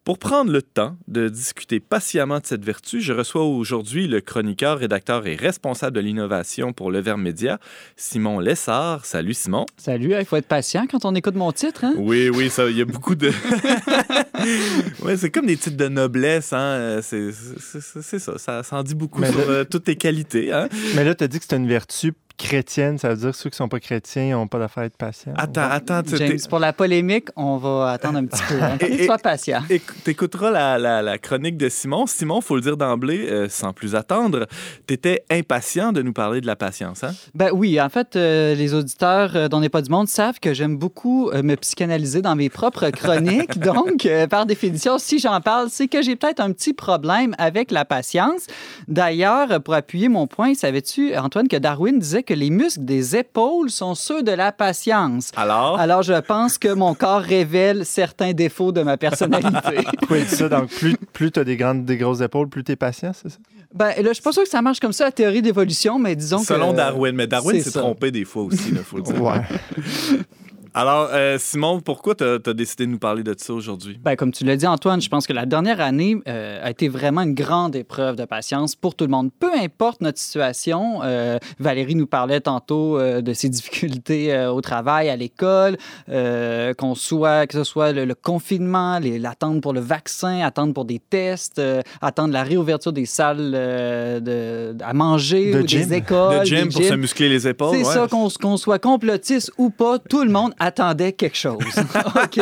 [0.06, 4.78] Pour prendre le temps de discuter patiemment de cette vertu, je reçois aujourd'hui le chroniqueur,
[4.78, 7.58] rédacteur et responsable de l'innovation pour Le Verbe Média,
[7.97, 9.03] Simon Lessard.
[9.03, 9.66] Salut Simon.
[9.78, 11.86] Salut, il faut être patient quand on écoute mon titre.
[11.86, 11.95] Hein?
[11.97, 13.32] Oui, oui, ça, il y a beaucoup de...
[15.03, 16.99] ouais, c'est comme des titres de noblesse, hein?
[17.01, 20.53] c'est ça, ça, ça en dit beaucoup Mais sur euh, toutes tes qualités.
[20.53, 20.70] Hein?
[20.95, 23.50] Mais là, tu as dit que c'est une vertu chrétienne, ça veut dire que ceux
[23.50, 25.34] qui sont pas chrétiens n'ont pas d'affaire à être patients.
[25.38, 28.62] Attends, attends, tu James, pour la polémique, on va attendre un petit peu.
[28.62, 28.78] hein.
[28.82, 29.62] Et- Sois patient.
[29.70, 32.06] Éc- T'écouteras la, la- la chronique de Simon.
[32.08, 34.48] Simon, faut le dire d'emblée, euh, sans plus attendre,
[34.88, 37.14] t'étais impatient de nous parler de la patience, hein?
[37.34, 40.54] Ben oui, en fait, euh, les auditeurs euh, dont n'est pas du monde savent que
[40.54, 43.60] j'aime beaucoup euh, me psychanalyser dans mes propres chroniques.
[43.60, 47.72] Donc, euh, par définition, si j'en parle, c'est que j'ai peut-être un petit problème avec
[47.72, 48.48] la patience.
[48.88, 53.69] D'ailleurs, pour appuyer mon point, savais-tu, Antoine, que Darwin disait que les muscles des épaules
[53.69, 55.32] sont ceux de la patience.
[55.36, 55.80] Alors?
[55.80, 59.86] Alors, je pense que mon corps révèle certains défauts de ma personnalité.
[60.09, 60.49] Dit ça?
[60.49, 63.30] Donc, plus, plus tu as des, grandes, des grosses épaules, plus tu es patient, c'est
[63.30, 63.38] ça?
[63.73, 66.15] ben là, je suis pas sûr que ça marche comme ça, la théorie d'évolution, mais
[66.15, 66.45] disons que...
[66.45, 69.21] Selon Darwin, mais Darwin s'est trompé des fois aussi, il faut le dire.
[69.21, 69.41] Ouais.
[70.78, 73.97] Alors, euh, Simon, pourquoi t'as as décidé de nous parler de ça aujourd'hui?
[74.03, 76.89] Ben, comme tu l'as dit, Antoine, je pense que la dernière année euh, a été
[76.89, 79.30] vraiment une grande épreuve de patience pour tout le monde.
[79.39, 84.59] Peu importe notre situation, euh, Valérie nous parlait tantôt euh, de ses difficultés euh, au
[84.59, 85.78] travail, à l'école,
[86.09, 90.84] euh, qu'on soit, que ce soit le, le confinement, l'attente pour le vaccin, attendre pour
[90.84, 95.86] des tests, euh, attendre la réouverture des salles euh, de, à manger De ou gym.
[95.88, 96.39] des écoles.
[96.41, 97.78] de gym des pour se muscler les épaules?
[97.78, 97.93] C'est ouais.
[97.93, 101.63] ça, qu'on qu'on soit complotiste ou pas, tout le monde attendait quelque chose.
[102.24, 102.39] OK?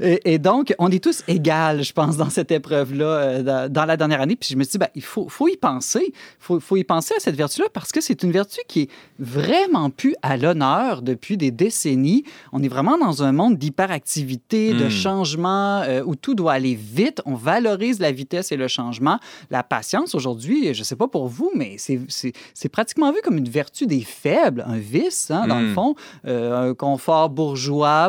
[0.00, 3.84] Et, et donc, on est tous égales, je pense, dans cette épreuve-là, euh, dans, dans
[3.84, 4.36] la dernière année.
[4.36, 6.06] Puis je me suis dit, ben, il faut, faut y penser.
[6.08, 8.88] Il faut, faut y penser à cette vertu-là parce que c'est une vertu qui est
[9.18, 12.24] vraiment plus à l'honneur depuis des décennies.
[12.52, 14.90] On est vraiment dans un monde d'hyperactivité, de Mm.
[14.90, 17.20] changement, euh, où tout doit aller vite.
[17.26, 19.18] On valorise la vitesse et le changement.
[19.50, 23.48] La patience, aujourd'hui, je ne sais pas pour vous, mais c'est- pratiquement vu comme une
[23.48, 25.74] vertu des faibles, un vice, hein, dans le Mm.
[25.74, 25.94] fond,
[26.26, 27.57] Euh, un confort bourgeois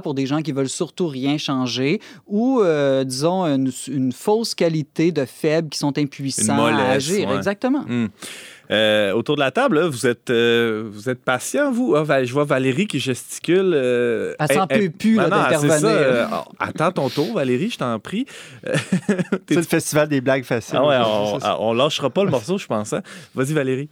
[0.03, 5.11] pour des gens qui veulent surtout rien changer, ou, euh, disons, une, une fausse qualité
[5.11, 7.27] de faibles qui sont impuissants à agir.
[7.29, 7.35] ouais.
[7.35, 7.83] Exactement.
[7.87, 8.07] Hmm.
[8.71, 11.95] Euh, autour de la table, là, vous êtes, euh, vous êtes patient, vous?
[11.95, 13.71] Ah, je vois Valérie qui gesticule.
[13.73, 15.85] euh, Elle s'en peut plus, c'est d'intervenir.
[15.85, 18.27] euh, oh, attends ton tour, Valérie, je t'en prie.
[19.47, 20.77] C'est le festival des blagues faciles.
[20.79, 22.93] ah ouais, on lâchera pas le morceau, je pense.
[22.93, 23.01] hein.
[23.33, 23.89] Vas-y, Valérie.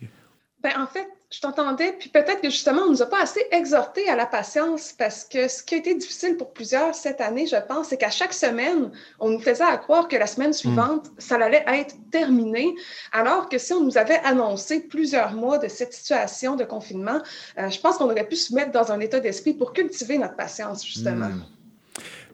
[0.61, 4.07] Ben, en fait, je t'entendais, puis peut-être que justement, on nous a pas assez exhortés
[4.07, 7.57] à la patience parce que ce qui a été difficile pour plusieurs cette année, je
[7.67, 11.35] pense, c'est qu'à chaque semaine, on nous faisait à croire que la semaine suivante, ça
[11.35, 12.73] allait être terminé,
[13.11, 17.19] alors que si on nous avait annoncé plusieurs mois de cette situation de confinement,
[17.57, 20.37] euh, je pense qu'on aurait pu se mettre dans un état d'esprit pour cultiver notre
[20.37, 21.27] patience, justement.
[21.27, 21.56] Hmm.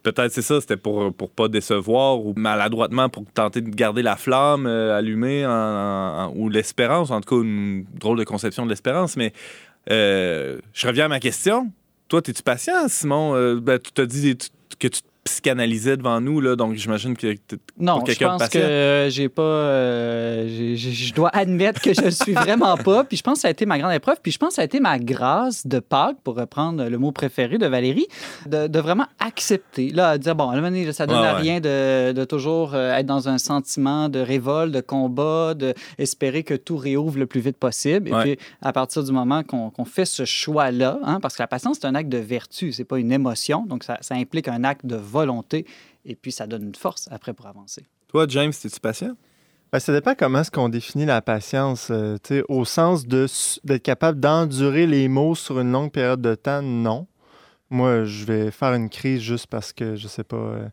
[0.03, 4.17] Peut-être c'est ça, c'était pour pour pas décevoir ou maladroitement pour tenter de garder la
[4.17, 9.15] flamme euh, allumée en- ou l'espérance, en tout cas une drôle de conception de l'espérance.
[9.15, 9.31] Mais
[9.89, 11.71] euh, je reviens à ma question.
[12.09, 13.33] Toi, es-tu patient, Simon?
[13.35, 17.15] Euh, ben, tu t'as dit tu- que tu te psychanalysais devant nous, là, donc j'imagine
[17.15, 17.35] que
[17.77, 18.59] Non, je pense patient.
[18.61, 19.41] que j'ai pas.
[19.41, 23.03] euh, je dois admettre que je le suis vraiment pas.
[23.03, 24.17] Puis je pense que ça a été ma grande épreuve.
[24.21, 27.11] Puis je pense que ça a été ma grâce de Pâques, pour reprendre le mot
[27.11, 28.07] préféré de Valérie,
[28.47, 29.89] de, de vraiment accepter.
[29.89, 32.73] Là, dire, bon, à un moment donné, ça donne Ouais, à rien de, de toujours
[32.73, 37.25] euh, être dans un sentiment de révolte, de combat, de espérer que tout réouvre le
[37.25, 38.09] plus vite possible.
[38.09, 38.21] Et Ouais.
[38.35, 41.77] puis, à partir du moment qu'on qu'on fait ce choix-là, hein, parce que la patience,
[41.81, 43.65] c'est un acte de vertu, c'est pas une émotion.
[43.67, 45.65] Donc, ça, ça implique un acte de volonté.
[46.05, 47.85] Et puis, ça donne une force après pour avancer.
[48.07, 49.15] Toi, James, es-tu patient?
[49.71, 51.87] Ben, ça dépend comment est-ce qu'on définit la patience.
[51.89, 56.35] euh, tu sais, au sens d'être capable d'endurer les mots sur une longue période de
[56.35, 57.07] temps, non.
[57.71, 60.67] Moi, je vais faire une crise juste parce que, je sais pas, euh,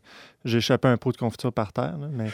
[0.45, 1.97] j'ai échappé un pot de confiture par terre.
[1.97, 2.29] là, mais,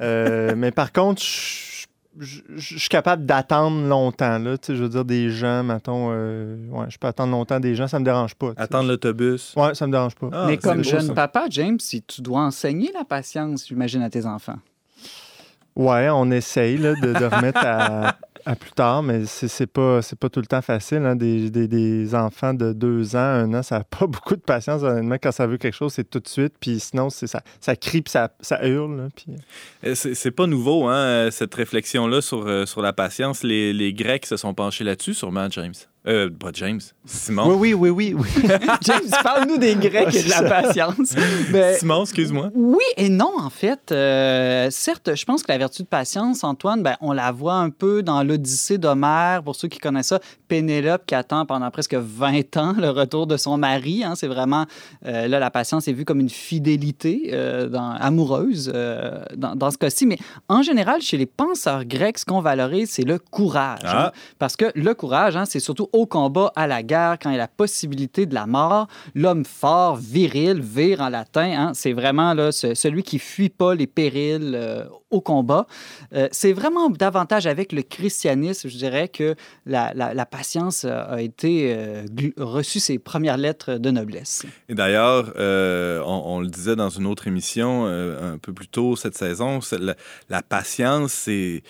[0.00, 1.77] euh, mais par contre, je
[2.18, 4.38] je- je suis capable d'attendre longtemps.
[4.38, 7.60] Là, tu sais, je veux dire, des gens, mettons, euh, ouais, je peux attendre longtemps
[7.60, 8.52] des gens, ça me dérange pas.
[8.56, 9.54] Attendre l'autobus?
[9.56, 10.28] Ouais, ça me dérange pas.
[10.32, 11.14] Ah, Mais comme beau, jeune ça.
[11.14, 14.58] papa, James, si tu dois enseigner la patience, j'imagine, à tes enfants.
[15.76, 18.16] Ouais, on essaye là, de, de remettre à,
[18.48, 21.04] à plus tard, mais c'est pas, pas tout le temps facile.
[21.04, 21.16] hein.
[21.16, 24.82] Des, enfants de deux ans, un an, ça n'a pas beaucoup de patience.
[24.82, 26.54] Honnêtement, quand ça veut quelque chose, c'est tout de suite.
[26.58, 28.30] Puis sinon, ça, crie ça,
[28.66, 29.08] hurle.
[29.14, 29.36] puis...
[29.84, 33.42] Euh, C'est c'est pas nouveau, hein, euh, cette réflexion-là sur, euh, sur la patience.
[33.42, 35.74] Les Grecs se sont penchés là-dessus, sûrement, James?
[36.08, 36.80] Euh, pas James.
[37.04, 37.54] Simon.
[37.54, 38.24] Oui, oui, oui, oui.
[38.42, 38.48] oui.
[38.82, 41.14] James, parle-nous des Grecs et de la patience.
[41.52, 42.50] Mais- Simon, excuse-moi.
[42.54, 43.92] Oui et non, en fait.
[43.92, 47.68] Euh, certes, je pense que la vertu de patience, Antoine, ben, on la voit un
[47.70, 49.42] peu dans l'Odyssée d'Homère.
[49.42, 53.36] Pour ceux qui connaissent ça, Pénélope qui attend pendant presque 20 ans le retour de
[53.36, 54.02] son mari.
[54.02, 54.14] hein.
[54.16, 54.64] c'est vraiment,
[55.06, 59.70] euh, là, la patience est vue comme une fidélité euh, dans- amoureuse euh, dans, dans
[59.70, 60.06] ce cas-ci.
[60.06, 60.16] Mais
[60.48, 63.80] en général, chez les penseurs grecs, ce qu'on valorise, c'est le courage.
[63.84, 63.90] hein.
[64.08, 64.12] Ah.
[64.38, 67.36] Parce que le courage, hein, c'est surtout au combat, à la guerre, quand il y
[67.36, 68.86] a la possibilité de la mort.
[69.14, 73.74] L'homme fort, viril, vire en latin, hein, c'est vraiment là, ce- celui qui fuit pas
[73.74, 75.66] les périls euh, au combat.
[76.12, 79.34] Euh, c'est vraiment davantage avec le christianisme, je dirais, que
[79.66, 82.04] la, patience a été euh,
[82.36, 84.44] reçu ses premières lettres de noblesse.
[84.68, 89.16] Et d'ailleurs, euh, on, le disait dans une autre émission un peu plus tôt cette
[89.16, 89.60] saison,
[90.28, 91.62] la, patience, c'est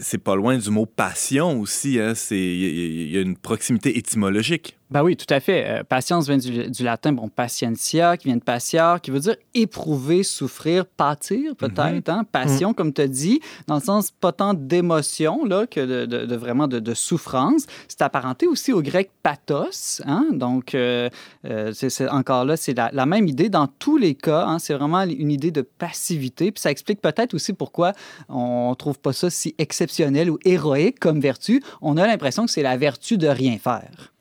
[0.00, 2.00] c'est pas loin du mot passion aussi.
[2.00, 2.14] hein.
[2.30, 4.76] Il y a une proximité étymologique.
[4.90, 5.64] Ben oui, tout à fait.
[5.68, 9.36] Euh, patience vient du, du latin, bon, patientia, qui vient de patiar, qui veut dire
[9.54, 12.08] éprouver, souffrir, pâtir, peut-être.
[12.08, 12.24] hein?
[12.24, 16.26] Passion, comme tu as dit, dans le sens pas tant d'émotion là, que de, de-
[16.26, 17.66] de vraiment de, de souffrance.
[17.86, 20.02] C'est apparenté aussi au grec pathos.
[20.06, 20.26] Hein?
[20.32, 21.08] Donc, euh,
[21.44, 24.44] euh, c'est- encore là, c'est la, la même idée dans tous les cas.
[24.46, 24.58] hein.
[24.58, 26.50] C'est vraiment une idée de passivité.
[26.50, 27.92] Puis ça explique peut-être aussi pourquoi
[28.28, 31.62] on trouve pas ça si exceptionnel ou héroïque comme vertu.
[31.80, 34.12] On a l'impression que c'est la vertu de rien faire.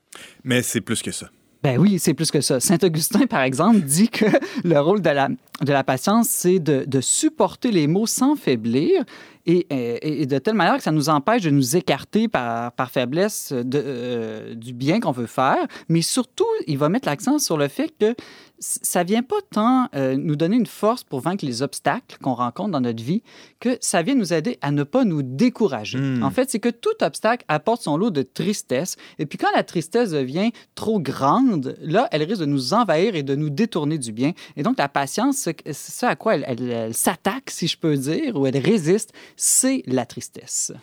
[0.44, 1.30] Mais c'est plus que ça.
[1.62, 2.62] Ben oui, c'est plus que ça.
[2.62, 4.26] Saint Augustin, par exemple, dit que
[4.64, 9.04] le rôle de la, de la patience, c'est de, de supporter les maux sans faiblir
[9.52, 12.92] et, et- et de telle manière que ça nous empêche de nous écarter par, par
[12.92, 15.66] faiblesse de, euh, du bien qu'on veut faire.
[15.88, 18.16] Mais surtout, il va mettre l'accent sur le fait que
[18.62, 22.72] ça vient pas tant euh, nous donner une force pour vaincre les obstacles qu'on rencontre
[22.72, 23.24] dans notre vie
[23.62, 25.98] que ça vient nous aider à ne pas nous décourager.
[25.98, 26.24] Mm.
[26.24, 28.98] En fait, c'est que tout obstacle apporte son lot de tristesse.
[29.18, 33.24] Et puis quand la tristesse devient trop grande, là, elle risque de nous envahir et
[33.24, 34.34] de nous détourner du bien.
[34.58, 37.78] Et donc, la patience, ce c'est ça à quoi elle, elle- elle s'attaque, si je
[37.78, 40.74] peux dire, ou elle résiste, c'est la tristesse.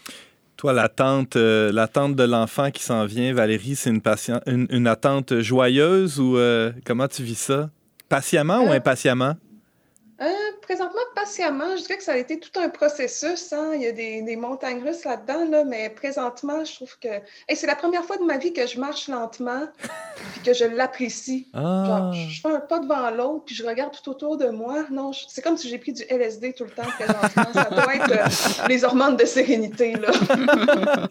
[0.56, 6.18] Toi, l'attente, euh, l'attente de l'enfant qui s'en vient, Valérie, c'est une, une attente joyeuse
[6.18, 7.70] ou euh, comment tu vis ça?
[8.08, 9.34] Patiemment ou Euh, impatiemment?
[10.66, 13.52] Présentement, patiemment, je dirais que ça a été tout un processus.
[13.52, 13.70] hein.
[13.74, 17.08] Il y a des, des montagnes russes là-dedans, là, mais présentement, je trouve que
[17.48, 19.68] Hey, c'est la première fois de ma vie que je marche lentement
[20.32, 21.46] puis que je l'apprécie.
[21.54, 22.10] Ah.
[22.12, 24.84] Je fais un pas devant l'autre puis je regarde tout autour de moi.
[24.90, 27.52] Non, je- c'est comme si j'ai pris du LSD tout le temps présentement.
[27.54, 29.94] Ça doit être euh, les hormones de sérénité.
[29.94, 30.10] Là.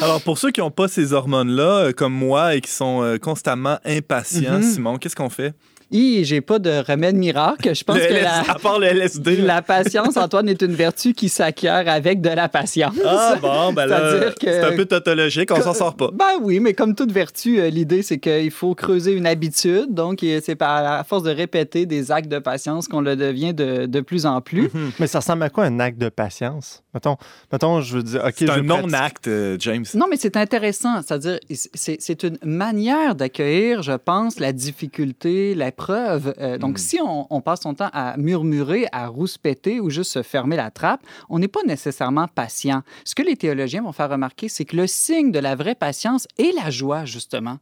[0.00, 3.18] Alors, pour ceux qui n'ont pas ces hormones-là, euh, comme moi, et qui sont euh,
[3.18, 4.62] constamment impatients, Mhm.
[4.62, 5.54] Simon, qu'est-ce qu'on fait?
[5.92, 7.74] Et j'ai pas de remède miracle.
[7.74, 9.36] Je pense Le que LS la, À part le LSD.
[9.36, 9.44] là.
[9.56, 12.94] la patience, Antoine, est une vertu qui s'acquiert avec de la patience.
[13.04, 16.08] Ah bon, ben là, que- c'est un peu tautologique, on s'en sort pas.
[16.12, 19.86] Ben oui, mais comme toute vertu, euh, l'idée, c'est qu'il faut creuser une habitude.
[19.90, 23.86] Donc, c'est par à force de répéter des actes de patience qu'on le devient de,
[23.86, 24.70] de plus en plus.
[24.98, 26.81] Mais ça ressemble à quoi un acte de patience?
[26.94, 27.16] Mettons,
[27.50, 29.84] mettons je veux dire, OK, C'est un non-acte, euh, James.
[29.94, 31.00] Non, mais c'est intéressant.
[31.02, 36.34] C'est-à-dire, c'est c'est une manière d'accueillir, je pense, la difficulté, l'épreuve.
[36.38, 36.78] Euh, donc, Mm.
[36.78, 40.70] si on, on passe son temps à murmurer, à rouspéter ou juste se fermer la
[40.70, 42.82] trappe, on n'est pas nécessairement patient.
[43.04, 46.26] Ce que les théologiens vont faire remarquer, c'est que le signe de la vraie patience
[46.38, 47.56] est la joie, justement.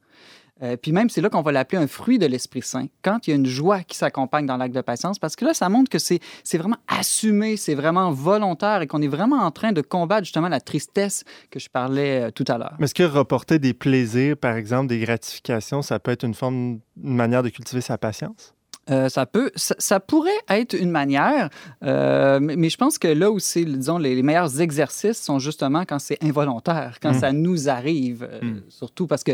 [0.63, 3.31] Euh, puis même, c'est là qu'on va l'appeler un fruit de l'Esprit Saint, quand il
[3.31, 5.89] y a une joie qui s'accompagne dans l'acte de patience, parce que là, ça montre
[5.91, 9.81] que c'est c'est vraiment assumé, c'est vraiment volontaire et qu'on est vraiment en train de
[9.81, 12.75] combattre justement la tristesse que je parlais euh, tout à l'heure.
[12.79, 16.81] Mais est-ce que reporter des plaisirs, par exemple, des gratifications, ça peut être une forme,
[17.03, 18.55] une manière de cultiver sa patience?
[18.91, 21.49] Euh, ça peut, ça, ça pourrait être une manière,
[21.85, 25.39] euh, mais, mais je pense que là où c'est, disons, les, les meilleurs exercices sont
[25.39, 27.21] justement quand c'est involontaire, quand Mm.
[27.21, 28.63] ça nous arrive, euh, Mm.
[28.69, 29.33] surtout parce que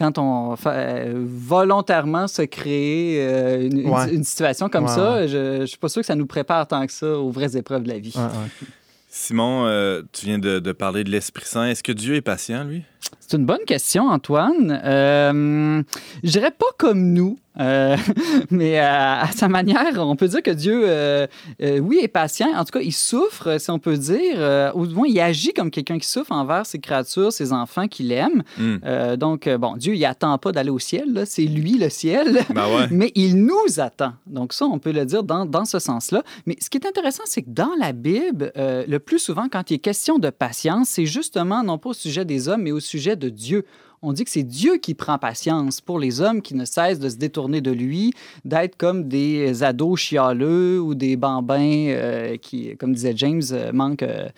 [0.00, 0.70] quand on fait
[1.08, 4.12] euh, volontairement se créer euh, une, une- Ouais.
[4.14, 6.84] une situation comme Ouais, ça, je ne suis pas sûr que ça nous prépare tant
[6.86, 8.14] que ça aux vraies épreuves de la vie.
[8.16, 8.68] Ouais, ouais.
[9.12, 11.66] Simon, euh, tu viens de, de parler de l'Esprit Saint.
[11.66, 12.82] Est-ce que Dieu est patient, lui?
[13.18, 14.80] C'est une bonne question, Antoine.
[14.84, 15.82] Euh,
[16.22, 17.96] je dirais pas comme nous, euh,
[18.50, 21.26] mais à, à sa manière, on peut dire que Dieu, euh,
[21.62, 22.48] euh, oui, est patient.
[22.54, 24.36] En tout cas, il souffre, si on peut dire.
[24.36, 27.88] Euh, ou du moins, il agit comme quelqu'un qui souffre envers ses créatures, ses enfants
[27.88, 28.42] qu'il aime.
[28.56, 28.76] Hmm.
[28.84, 31.24] Euh, donc, euh, bon, Dieu, il attend pas d'aller au ciel.
[31.26, 32.40] C'est lui le ciel.
[32.50, 32.88] Ben ouais.
[32.90, 34.12] Mais il nous attend.
[34.26, 36.22] Donc ça, on peut le dire dans, dans ce sens-là.
[36.46, 39.70] Mais ce qui est intéressant, c'est que dans la Bible, euh, le plus souvent, quand
[39.70, 42.80] il est question de patience, c'est justement non pas au sujet des hommes, mais au
[42.80, 43.64] sujet de Dieu.
[44.02, 47.08] On dit que c'est Dieu qui prend patience pour les hommes qui ne cessent de
[47.10, 48.14] se détourner de lui,
[48.46, 54.02] d'être comme des ados chialeux ou des bambins euh, qui, comme disait James, euh, manquent...
[54.02, 54.28] euh,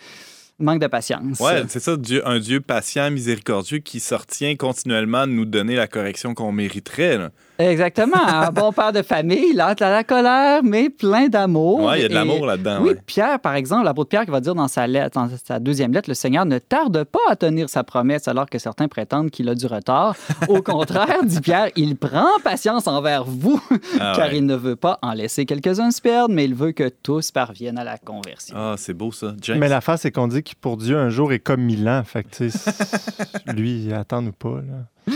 [0.59, 1.39] Manque de patience.
[1.39, 5.87] Ouais, c'est ça, Dieu, un Dieu patient, miséricordieux qui sortient continuellement de nous donner la
[5.87, 7.31] correction qu'on mériterait.
[7.69, 8.17] Exactement.
[8.27, 11.83] Un bon père de famille, lente à la colère, mais plein d'amour.
[11.85, 12.79] Ouais, il y a de Et- l'amour là-dedans.
[12.81, 12.97] Oui, ouais.
[13.05, 16.09] Pierre, par exemple, l'apôtre Pierre qui va dire dans sa, lettre, dans sa deuxième lettre,
[16.09, 19.55] le Seigneur ne tarde pas à tenir sa promesse alors que certains prétendent qu'il a
[19.55, 20.15] du retard.
[20.47, 23.61] Au contraire, dit Pierre, il prend patience envers vous
[23.99, 24.37] Ah car ouais.
[24.37, 27.77] il ne veut pas en laisser quelques-uns se perdre, mais il veut que tous parviennent
[27.77, 28.55] à la conversion.
[28.57, 29.33] Ah, c'est beau ça.
[29.41, 29.57] James?
[29.59, 32.01] Mais l'affaire, c'est qu'on dit que pour Dieu, un jour est comme mille ans.
[32.05, 34.49] Fait que, tu sais, c'est- lui, il attend ou pas.
[34.57, 35.12] Là.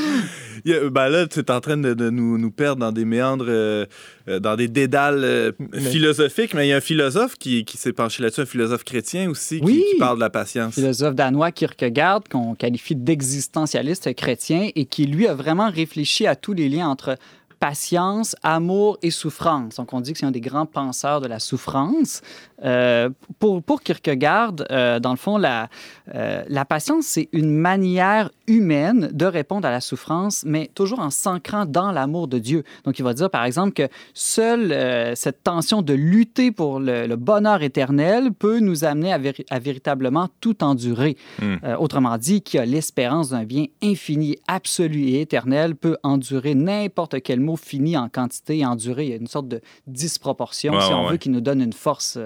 [0.91, 3.85] Ben là, tu es en train de, de nous, nous perdre dans des méandres, euh,
[4.27, 7.93] euh, dans des dédales euh, philosophiques, mais il y a un philosophe qui, qui s'est
[7.93, 10.75] penché là-dessus, un philosophe chrétien aussi, qui, parle de la patience.
[10.75, 16.53] philosophe danois Kierkegaard, qu'on qualifie d'existentialiste chrétien, et qui, lui, a vraiment réfléchi à tous
[16.53, 17.17] les liens entre
[17.59, 19.75] patience, amour et souffrance.
[19.75, 22.21] Donc, on dit que c'est un des grands penseurs de la souffrance.
[22.63, 25.69] Euh, pour, pour Kierkegaard, euh, dans le fond, la,
[26.15, 31.09] euh, la patience, c'est une manière humaine de répondre à la souffrance, mais toujours en
[31.11, 32.63] s'ancrant dans l'amour de Dieu.
[32.83, 37.15] Donc, il va dire, par exemple, que seule cette tension de lutter pour le, le
[37.15, 41.15] bonheur éternel peut nous amener à, véri- à véritablement tout endurer.
[41.41, 41.57] Hmm.
[41.77, 47.39] Autrement dit, qui a l'espérance d'un bien infini, absolu et éternel peut endurer n'importe quel
[47.39, 49.05] mot fini en quantité et endurer.
[49.05, 51.11] Il y a une sorte de disproportion, Ouais, si on ouais.
[51.11, 52.17] veut, qui nous donne une force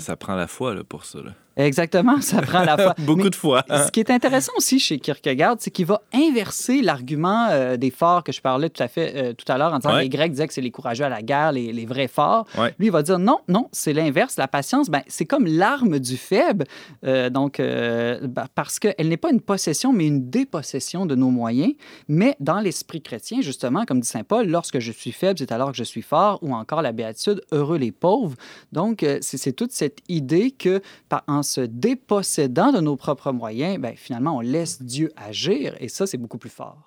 [0.00, 1.18] ça prend la foi là, pour ça.
[1.56, 2.94] Exactement, ça prend la foi.
[2.98, 3.64] Beaucoup Mais de foi.
[3.68, 8.24] Ce qui est intéressant aussi chez Kierkegaard, c'est qu'il va inverser l'argument euh, des forts
[8.24, 9.98] que je parlais tout à fait euh, tout à l'heure en disant Ouais.
[9.98, 12.46] que les Grecs disaient que c'est les courageux à la guerre, les, les vrais forts.
[12.58, 12.74] Ouais.
[12.78, 14.36] Lui, il va dire non, non, c'est l'inverse.
[14.36, 16.64] La patience, ben, c'est comme l'arme du faible,
[17.04, 21.74] euh, donc ben, parce qu'elle n'est pas une possession, mais une dépossession de nos moyens.
[22.08, 25.70] Mais dans l'esprit chrétien, justement, comme dit saint Paul, lorsque je suis faible, c'est alors
[25.70, 28.34] que je suis fort, ou encore la béatitude, heureux les pauvres.
[28.72, 33.78] Donc, c'est c'est toute cette idée que par, en se dépossédant de nos propres moyens,
[33.78, 36.78] ben, finalement, on laisse Dieu agir, et ça, c'est beaucoup plus fort.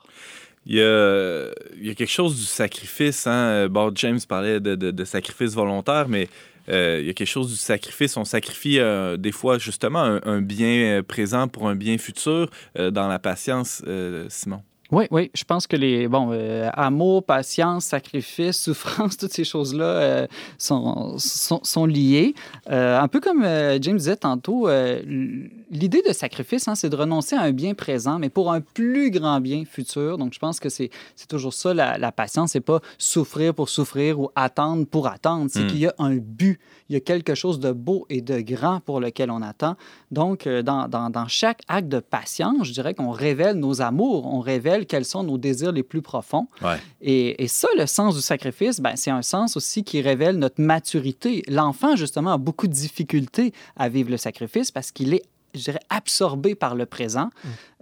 [0.70, 3.26] Il y, a, quelque chose du sacrifice.
[3.26, 3.70] Hein?
[3.96, 6.28] James parlait de, sacrifice volontaire, mais
[6.68, 8.18] euh, il y a quelque chose du sacrifice.
[8.18, 13.08] On sacrifie euh, des fois justement un, bien présent pour un bien futur euh, dans
[13.08, 13.82] la patience,
[14.28, 14.62] Simon.
[14.92, 19.86] Oui, oui, je pense que les bon euh, amour, patience, sacrifice, souffrance, toutes ces choses-là
[19.86, 20.28] euh,
[20.58, 22.34] sont, sont, sont liées.
[22.70, 25.02] Euh, un peu comme euh, James disait tantôt, euh,
[25.70, 29.12] l'idée de sacrifice, hein, c'est de renoncer à un bien présent, mais pour un plus
[29.12, 30.18] grand bien futur.
[30.18, 30.90] Donc, je pense que c'est
[31.28, 35.64] toujours ça la, la patience, c'est pas souffrir pour souffrir ou attendre pour attendre, c'est
[35.64, 35.68] Mm.
[35.68, 36.60] qu'il y a un but,
[36.90, 39.76] il y a quelque chose de beau et de grand pour lequel on attend.
[40.12, 44.26] Donc, euh, dans, dans, dans chaque acte de patience, je dirais qu'on révèle nos amours,
[44.26, 46.48] on révèle quels sont nos désirs les plus profonds.
[46.62, 46.78] Ouais.
[47.02, 50.62] Et, et ça, le sens du sacrifice, ben, c'est un sens aussi qui révèle notre
[50.62, 51.44] maturité.
[51.48, 55.24] L'enfant, justement, a beaucoup de difficultés à vivre le sacrifice parce qu'il est
[55.56, 57.30] je dirais, absorbé par le présent.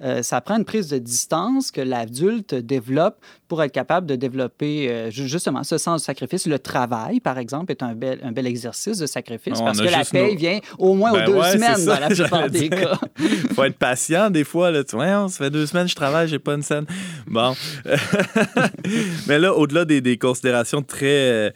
[0.04, 4.90] Euh, ça prend une prise de distance que l'adulte développe pour être capable de développer
[4.90, 6.48] euh, ju- justement ce sens du sacrifice.
[6.48, 9.86] Le travail, par exemple, est un bel, un bel exercice de sacrifice On parce que
[9.86, 12.08] la paye nos- vient au moins Ben aux deux ouais, c'est semaines ça, dans la
[12.10, 12.70] plupart des dire.
[12.72, 13.00] cas.
[13.56, 14.70] faut être patient des fois.
[14.72, 14.84] Là.
[14.84, 16.86] Tu vois, ça fait deux semaines que je travaille, j'ai pas une scène.
[17.28, 17.56] Bon.
[19.28, 21.50] Mais là, au-delà des, des considérations très euh,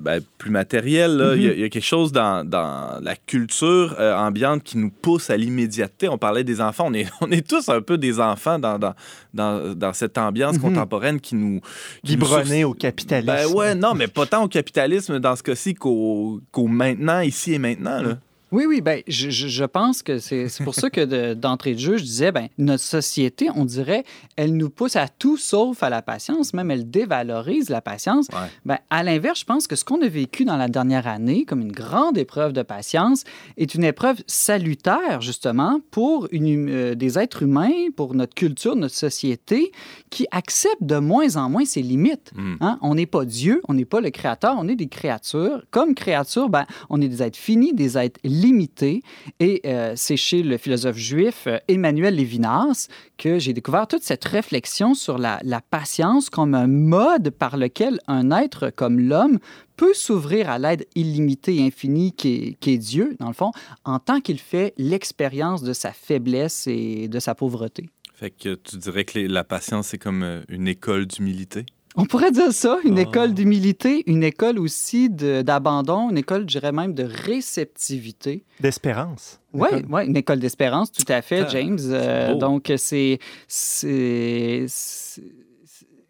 [0.00, 3.14] ben, plus matérielles, là, il y a- il y, a quelque chose dans, dans la
[3.14, 6.08] culture euh, ambiante qui nous pousse à l'immédiateté.
[6.08, 6.86] On parlait des enfants.
[6.88, 8.94] On est, on est tous un peu des enfants dans, dans,
[9.32, 10.62] dans, dans cette ambiance Mhm.
[10.62, 11.60] contemporaine qui nous...
[12.04, 13.26] qui nous au capitalisme.
[13.32, 17.58] Ben ouais, non, mais pas tant au capitalisme dans ce cas-ci qu'au maintenant, ici et
[17.58, 18.02] maintenant.
[18.02, 18.18] Là.
[18.52, 21.96] Oui, oui, ben, je, je- pense que c'est pour ça que de- d'entrée de, jeu,
[21.96, 24.04] je disais, ben, notre société, on dirait,
[24.36, 28.26] elle nous pousse à tout sauf à la patience, même elle dévalorise la patience.
[28.32, 28.48] Ouais.
[28.66, 31.60] Ben, à l'inverse, je pense que ce qu'on a vécu dans la dernière année comme
[31.62, 33.24] une grande épreuve de patience
[33.56, 38.76] est une épreuve salutaire, justement, pour une hum- euh, des êtres humains, pour notre culture,
[38.76, 39.72] notre société,
[40.10, 42.32] qui acceptent de moins en moins ses limites.
[42.34, 42.54] Mm.
[42.60, 42.78] Hein?
[42.82, 45.62] On n'est pas Dieu, on n'est pas le créateur, on est des créatures.
[45.70, 49.02] Comme créatures, ben, on est des êtres finis, des êtres limités.
[49.40, 54.24] Et euh, c'est chez le philosophe juif euh, Emmanuel Lévinas que j'ai découvert toute cette
[54.24, 55.40] réflexion sur la,
[55.70, 59.38] patience comme un mode par lequel un être comme l'homme
[59.76, 63.52] peut s'ouvrir à l'aide illimitée et infinie qu'est qu'est Dieu, dans le fond,
[63.84, 67.88] en tant qu'il fait l'expérience de sa faiblesse et de sa pauvreté.
[68.14, 71.66] Fait que tu dirais que la patience, c'est comme euh, une école d'humilité?
[71.94, 73.02] On pourrait dire ça, une Ah.
[73.02, 78.44] école d'humilité, une école aussi d'abandon, une école, je dirais même, de réceptivité.
[78.60, 79.40] D'espérance.
[79.52, 81.78] Oui, ouais, une école d'espérance, tout à fait, Ah, James.
[81.82, 83.18] Euh, donc, c'est.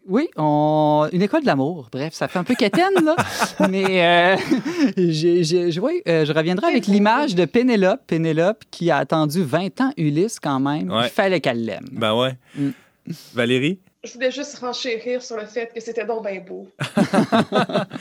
[0.05, 1.07] Oui, on...
[1.13, 1.87] une école de l'amour.
[1.89, 3.15] Bref, ça fait un peu quétaine, là.
[3.69, 4.35] Mais euh,
[4.97, 8.01] je- oui, euh, je reviendrai avec l'image de Pénélope.
[8.05, 10.91] Pénélope qui a attendu 20 ans Ulysse quand même.
[10.91, 11.05] Ouais.
[11.05, 11.87] Il fallait qu'elle l'aime.
[11.93, 12.33] Ben ouais.
[12.57, 12.69] Mm.
[13.33, 13.79] Valérie?
[14.05, 16.67] Je voulais juste renchérir sur le fait que c'était donc bien beau.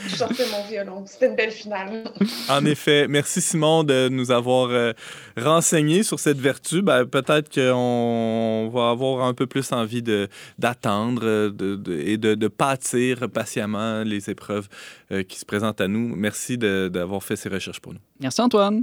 [0.09, 1.05] je sortais mon violon.
[1.07, 2.11] C'était une belle finale.
[2.48, 4.92] En effet, merci Simon de nous avoir euh,
[5.36, 6.82] renseigné sur cette vertu.
[6.82, 10.26] Ben, Peut-être qu'on va avoir un peu plus envie de-
[10.59, 14.68] d'attendre euh, de, de- et de, de pâtir patiemment les épreuves
[15.12, 16.16] euh, qui se présentent à nous.
[16.16, 18.00] Merci de- d'avoir fait ces recherches pour nous.
[18.18, 18.82] Merci Antoine.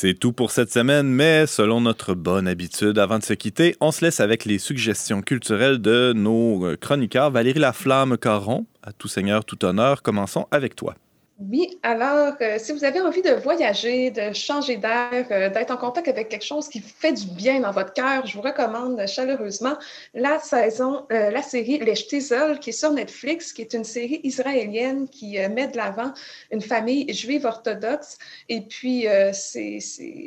[0.00, 3.90] C'est tout pour cette semaine, mais selon notre bonne habitude, avant de se quitter, on
[3.90, 7.32] se laisse avec les suggestions culturelles de nos euh, chroniqueurs.
[7.32, 10.94] Valérie Laflamme-Caron, à tout seigneur, tout honneur, commençons avec toi.
[11.40, 15.76] Oui, alors, euh, si vous avez envie de voyager, de changer d'air, euh, d'être en
[15.76, 19.74] contact avec quelque chose qui fait du bien dans votre cœur, je vous recommande chaleureusement
[20.14, 24.20] la saison, euh, la série Les Shtisel, qui est sur Netflix, qui est une série
[24.24, 26.12] israélienne qui met de l'avant
[26.50, 28.18] une famille juive orthodoxe.
[28.48, 29.78] Et puis, c'est,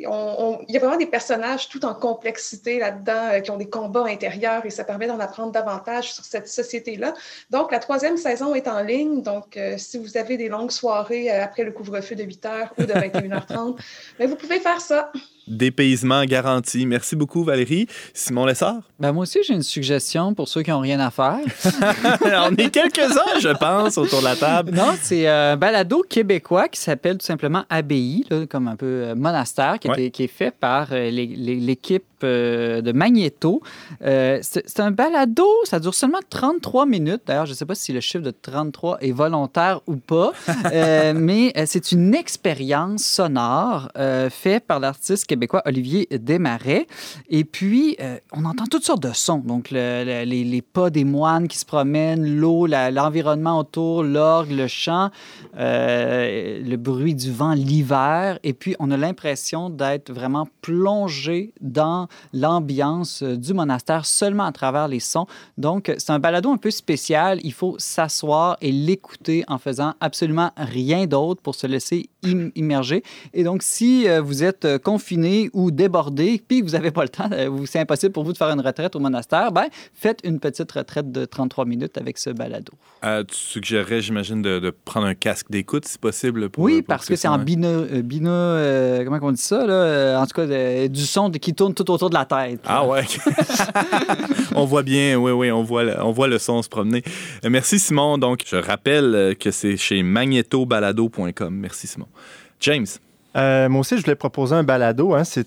[0.08, 4.06] on- il y a vraiment des personnages tout en complexité là-dedans, qui ont des combats
[4.06, 7.12] intérieurs, et ça permet d'en apprendre davantage sur cette société-là.
[7.50, 9.20] Donc, la troisième saison est en ligne.
[9.20, 12.82] Donc, si vous avez des longues soirées euh, après le couvre-feu de 8 h ou
[12.82, 13.76] de 21h30,
[14.18, 15.10] ben, vous pouvez faire ça.
[15.48, 16.86] Dépaysement garanti.
[16.86, 17.88] Merci beaucoup, Valérie.
[18.14, 18.80] Simon Lessard?
[19.00, 21.38] Ben, moi aussi, j'ai une suggestion pour ceux qui n'ont rien à faire.
[22.50, 24.70] on est quelques-uns, je pense, autour de la table.
[24.72, 29.14] Non, c'est un balado québécois qui s'appelle tout simplement Abbaye, là, comme un peu euh,
[29.16, 30.12] monastère, qui, Ouais.
[30.16, 33.62] est fait par euh, l'équipe euh, de Magneto.
[34.02, 37.22] Euh, c'est un balado, ça dure seulement 33 minutes.
[37.26, 40.32] D'ailleurs, je ne sais pas si le chiffre de 33 est volontaire ou pas,
[40.72, 46.86] euh, mais euh, c'est une expérience sonore euh, faite par l'artiste québécois Olivier Desmarais.
[47.28, 49.38] Et puis, euh, on entend toutes sortes de sons.
[49.44, 54.50] Donc, le- le- les, les pas des moines qui se promènent, l'eau, l'environnement autour, l'orgue,
[54.52, 55.10] le chant,
[55.58, 58.38] euh, le bruit du vent l'hiver.
[58.42, 64.52] Et puis, on a l'impression d'être vraiment plongé dans l'ambiance euh, du monastère seulement à
[64.52, 65.26] travers les sons.
[65.58, 67.38] Donc, c'est un balado un peu spécial.
[67.44, 73.02] Il faut s'asseoir et l'écouter en faisant absolument rien d'autre pour se laisser im- immerger.
[73.34, 77.02] Et donc, si euh, vous êtes euh, confiné ou débordé, puis que vous n'avez pas
[77.02, 80.20] le temps, euh, c'est impossible pour vous de faire une retraite au monastère, ben, faites
[80.24, 82.72] une petite retraite de 33 minutes avec ce balado.
[83.04, 86.48] Euh, tu suggérerais, j'imagine, de, de prendre un casque d'écoute, si possible.
[86.50, 89.72] Pour, oui, pour parce que c'est en euh, euh, comment on dit ça, là?
[89.72, 92.60] Euh, en tout cas, de- du son qui tourne tout autour de la tête.
[92.64, 93.04] Ah ouais.
[94.54, 97.02] on voit bien, oui, oui, on voit, le, on voit le son se promener.
[97.44, 98.18] Euh, Merci Simon.
[98.18, 101.54] Donc, je rappelle euh, que c'est chez magnetobalado.com.
[101.54, 102.08] Merci Simon.
[102.60, 102.86] James.
[103.36, 105.14] Euh, moi aussi, je voulais proposer un balado.
[105.14, 105.24] Hein.
[105.24, 105.42] C'est,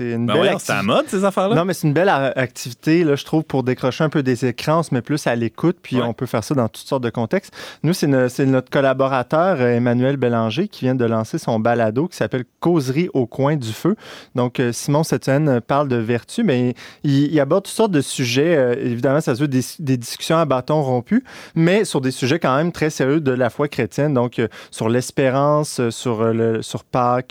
[0.00, 1.54] une Ben belle c'est à mode, ces affaires-là?
[1.54, 4.46] Non, mais c'est une belle a- activité, là, je trouve, pour décrocher un peu des
[4.46, 4.80] écrans.
[4.80, 6.02] On se met plus à l'écoute, puis Ouais.
[6.02, 7.54] on peut faire ça dans toutes sortes de contextes.
[7.82, 12.08] Nous, c'est, no- c'est notre collaborateur, euh, Emmanuel Bélanger, qui vient de lancer son balado
[12.08, 13.96] qui s'appelle Causerie au coin du feu.
[14.34, 17.92] Donc, euh, Simon cette semaine euh, parle de vertu, mais il, il aborde toutes sortes
[17.92, 18.56] de sujets.
[18.56, 22.38] Euh, évidemment, ça se veut des, des discussions à bâton rompu, mais sur des sujets
[22.38, 24.14] quand même très sérieux de la foi chrétienne.
[24.14, 26.84] Donc, euh, sur l'espérance, euh, sur, euh, le, sur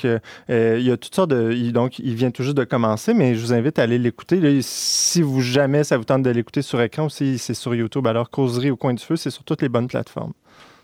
[0.05, 0.19] Euh,
[0.49, 1.71] euh, il y a toutes sortes de.
[1.71, 4.59] donc, il vient tout juste de commencer, mais je vous invite à aller l'écouter.
[4.61, 8.07] Si vous jamais ça vous tente de l'écouter sur écran aussi, c'est sur YouTube.
[8.07, 10.33] Alors, Causerie au coin du feu, c'est sur toutes les bonnes plateformes.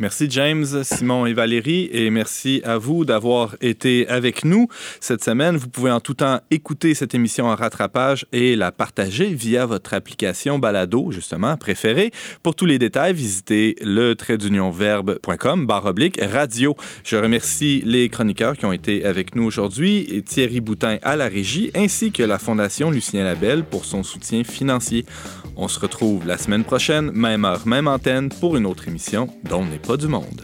[0.01, 4.69] Merci James, Simon et Valérie et merci à vous d'avoir été avec nous
[5.01, 5.57] cette semaine.
[5.57, 9.93] Vous pouvez en tout temps écouter cette émission en rattrapage et la partager via votre
[9.93, 12.11] application Balado, justement, préférée.
[12.43, 14.15] Pour tous les détails, visitez le
[14.71, 16.77] verbe.com barre oblique radio.
[17.03, 21.27] Je remercie les chroniqueurs qui ont été avec nous aujourd'hui et Thierry Boutin à la
[21.27, 25.05] régie ainsi que la Fondation Lucien Labelle pour son soutien financier.
[25.55, 29.65] On se retrouve la semaine prochaine, même heure, même antenne, pour une autre émission dont
[29.65, 30.41] n'est pas du monde.